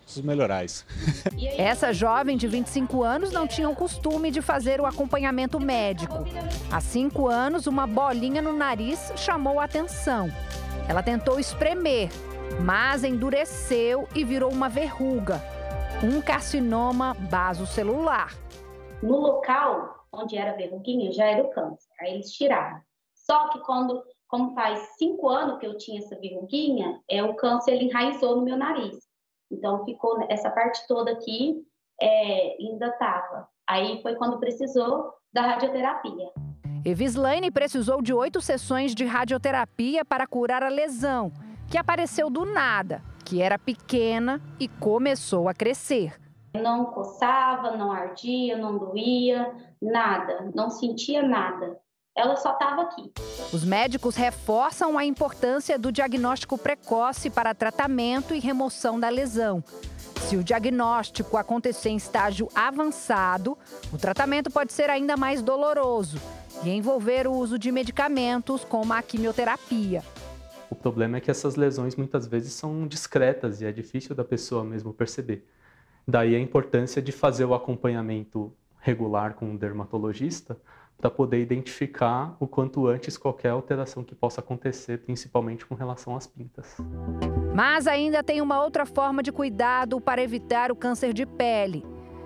Os 0.06 0.20
melhorais. 0.20 0.84
Essa 1.56 1.92
jovem 1.92 2.36
de 2.36 2.46
25 2.46 3.02
anos 3.02 3.32
não 3.32 3.46
tinha 3.46 3.68
o 3.68 3.76
costume 3.76 4.30
de 4.30 4.40
fazer 4.40 4.80
o 4.80 4.86
acompanhamento 4.86 5.58
médico. 5.58 6.24
Há 6.70 6.80
cinco 6.80 7.28
anos, 7.28 7.66
uma 7.66 7.86
bolinha 7.86 8.42
no 8.42 8.52
nariz 8.52 9.12
chamou 9.16 9.60
a 9.60 9.64
atenção. 9.64 10.32
Ela 10.88 11.02
tentou 11.02 11.38
espremer, 11.38 12.10
mas 12.64 13.04
endureceu 13.04 14.08
e 14.14 14.24
virou 14.24 14.50
uma 14.50 14.68
verruga, 14.68 15.40
um 16.02 16.20
carcinoma 16.20 17.14
basocelular. 17.30 18.34
No 19.02 19.18
local 19.18 20.06
onde 20.12 20.36
era 20.36 20.50
a 20.50 20.56
verruguinha 20.56 21.12
já 21.12 21.26
era 21.26 21.42
o 21.42 21.50
câncer, 21.50 21.88
aí 22.00 22.14
eles 22.14 22.32
tiraram. 22.32 22.80
Só 23.14 23.48
que 23.48 23.60
quando, 23.60 24.02
como 24.28 24.54
faz 24.54 24.78
cinco 24.98 25.28
anos 25.28 25.58
que 25.58 25.66
eu 25.66 25.78
tinha 25.78 26.00
essa 26.00 26.18
verruguinha, 26.18 27.00
é, 27.08 27.22
o 27.22 27.34
câncer 27.34 27.72
ele 27.72 27.84
enraizou 27.84 28.36
no 28.36 28.42
meu 28.42 28.56
nariz. 28.56 28.98
Então 29.50 29.84
ficou 29.84 30.24
essa 30.28 30.50
parte 30.50 30.86
toda 30.86 31.12
aqui 31.12 31.64
é, 32.00 32.56
ainda 32.58 32.88
estava. 32.88 33.48
Aí 33.68 34.00
foi 34.02 34.14
quando 34.16 34.40
precisou 34.40 35.12
da 35.32 35.42
radioterapia. 35.42 36.30
Evislaine 36.84 37.50
precisou 37.50 38.00
de 38.00 38.12
oito 38.12 38.40
sessões 38.40 38.94
de 38.94 39.04
radioterapia 39.04 40.04
para 40.04 40.26
curar 40.26 40.62
a 40.62 40.68
lesão, 40.68 41.30
que 41.70 41.78
apareceu 41.78 42.28
do 42.28 42.44
nada, 42.44 43.02
que 43.24 43.40
era 43.40 43.58
pequena 43.58 44.42
e 44.58 44.68
começou 44.68 45.48
a 45.48 45.54
crescer. 45.54 46.20
Não 46.52 46.86
coçava, 46.86 47.76
não 47.76 47.92
ardia, 47.92 48.58
não 48.58 48.76
doía, 48.76 49.54
nada, 49.80 50.50
não 50.54 50.68
sentia 50.68 51.22
nada 51.22 51.80
ela 52.20 52.36
só 52.36 52.52
estava 52.52 52.82
aqui. 52.82 53.10
Os 53.52 53.64
médicos 53.64 54.14
reforçam 54.14 54.98
a 54.98 55.04
importância 55.04 55.78
do 55.78 55.90
diagnóstico 55.90 56.58
precoce 56.58 57.30
para 57.30 57.54
tratamento 57.54 58.34
e 58.34 58.40
remoção 58.40 58.98
da 58.98 59.08
lesão. 59.08 59.62
Se 60.28 60.36
o 60.36 60.44
diagnóstico 60.44 61.36
acontecer 61.36 61.88
em 61.88 61.96
estágio 61.96 62.48
avançado, 62.54 63.56
o 63.92 63.98
tratamento 63.98 64.50
pode 64.50 64.72
ser 64.72 64.90
ainda 64.90 65.16
mais 65.16 65.42
doloroso 65.42 66.20
e 66.62 66.70
envolver 66.70 67.26
o 67.26 67.32
uso 67.32 67.58
de 67.58 67.72
medicamentos 67.72 68.64
como 68.64 68.92
a 68.92 69.02
quimioterapia. 69.02 70.04
O 70.70 70.74
problema 70.74 71.16
é 71.16 71.20
que 71.20 71.30
essas 71.30 71.56
lesões 71.56 71.96
muitas 71.96 72.26
vezes 72.26 72.52
são 72.52 72.86
discretas 72.86 73.60
e 73.60 73.66
é 73.66 73.72
difícil 73.72 74.14
da 74.14 74.24
pessoa 74.24 74.64
mesmo 74.64 74.92
perceber. 74.92 75.46
Daí 76.06 76.34
a 76.34 76.38
importância 76.38 77.02
de 77.02 77.12
fazer 77.12 77.44
o 77.44 77.54
acompanhamento 77.54 78.52
regular 78.78 79.34
com 79.34 79.46
um 79.46 79.56
dermatologista 79.56 80.56
para 80.96 81.10
poder 81.10 81.40
identificar 81.40 82.36
o 82.38 82.46
quanto 82.46 82.86
antes 82.86 83.16
qualquer 83.16 83.50
alteração 83.50 84.04
que 84.04 84.14
possa 84.14 84.40
acontecer, 84.40 84.98
principalmente 84.98 85.64
com 85.64 85.74
relação 85.74 86.14
às 86.14 86.26
pintas. 86.26 86.76
Mas 87.54 87.86
ainda 87.86 88.22
tem 88.22 88.40
uma 88.40 88.62
outra 88.62 88.84
forma 88.84 89.22
de 89.22 89.32
cuidado 89.32 90.00
para 90.00 90.22
evitar 90.22 90.70
o 90.70 90.76
câncer 90.76 91.12
de 91.12 91.24
pele. 91.24 91.84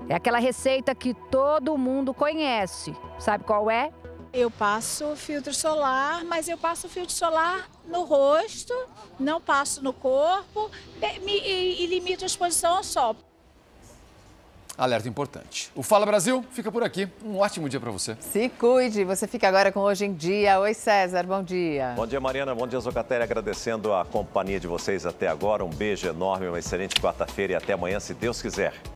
É 0.09 0.14
aquela 0.14 0.38
receita 0.38 0.94
que 0.94 1.14
todo 1.14 1.78
mundo 1.78 2.12
conhece. 2.12 2.94
Sabe 3.18 3.44
qual 3.44 3.70
é? 3.70 3.92
Eu 4.37 4.51
passo 4.51 5.14
filtro 5.14 5.55
solar, 5.55 6.25
mas 6.25 6.49
eu 6.49 6.59
passo 6.59 6.88
filtro 6.88 7.12
solar 7.12 7.70
no 7.87 8.03
rosto, 8.03 8.75
não 9.16 9.40
passo 9.40 9.81
no 9.81 9.92
corpo 9.92 10.68
e, 11.01 11.87
limito 11.87 12.25
a 12.25 12.27
exposição 12.27 12.79
ao 12.79 12.83
sol. 12.83 13.14
Alerta 14.77 15.09
importante. 15.09 15.70
O 15.73 15.85
Fala 15.85 16.05
Brasil 16.05 16.44
fica 16.51 16.73
por 16.73 16.83
aqui. 16.83 17.09
Um 17.25 17.38
ótimo 17.38 17.68
dia 17.68 17.79
para 17.79 17.92
você. 17.92 18.16
Se 18.18 18.49
cuide. 18.49 19.05
Você 19.05 19.29
fica 19.29 19.47
agora 19.47 19.70
com 19.70 19.79
Hoje 19.79 20.05
em 20.05 20.12
Dia. 20.12 20.59
Oi, 20.59 20.75
César. 20.75 21.23
Bom 21.23 21.40
dia. 21.40 21.92
Bom 21.94 22.05
dia, 22.05 22.18
Mariana. 22.18 22.57
Bom 22.57 22.66
dia, 22.66 22.81
Zocatéria. 22.81 23.23
Agradecendo 23.23 23.94
a 23.94 24.05
companhia 24.05 24.59
de 24.59 24.66
vocês 24.66 25.07
até 25.07 25.29
agora. 25.29 25.64
Um 25.64 25.70
beijo 25.70 26.09
enorme, 26.09 26.49
uma 26.49 26.59
excelente 26.59 26.97
quarta-feira 27.01 27.53
e 27.53 27.57
até 27.57 27.73
amanhã, 27.73 28.01
se 28.01 28.12
Deus 28.14 28.42
quiser. 28.42 28.75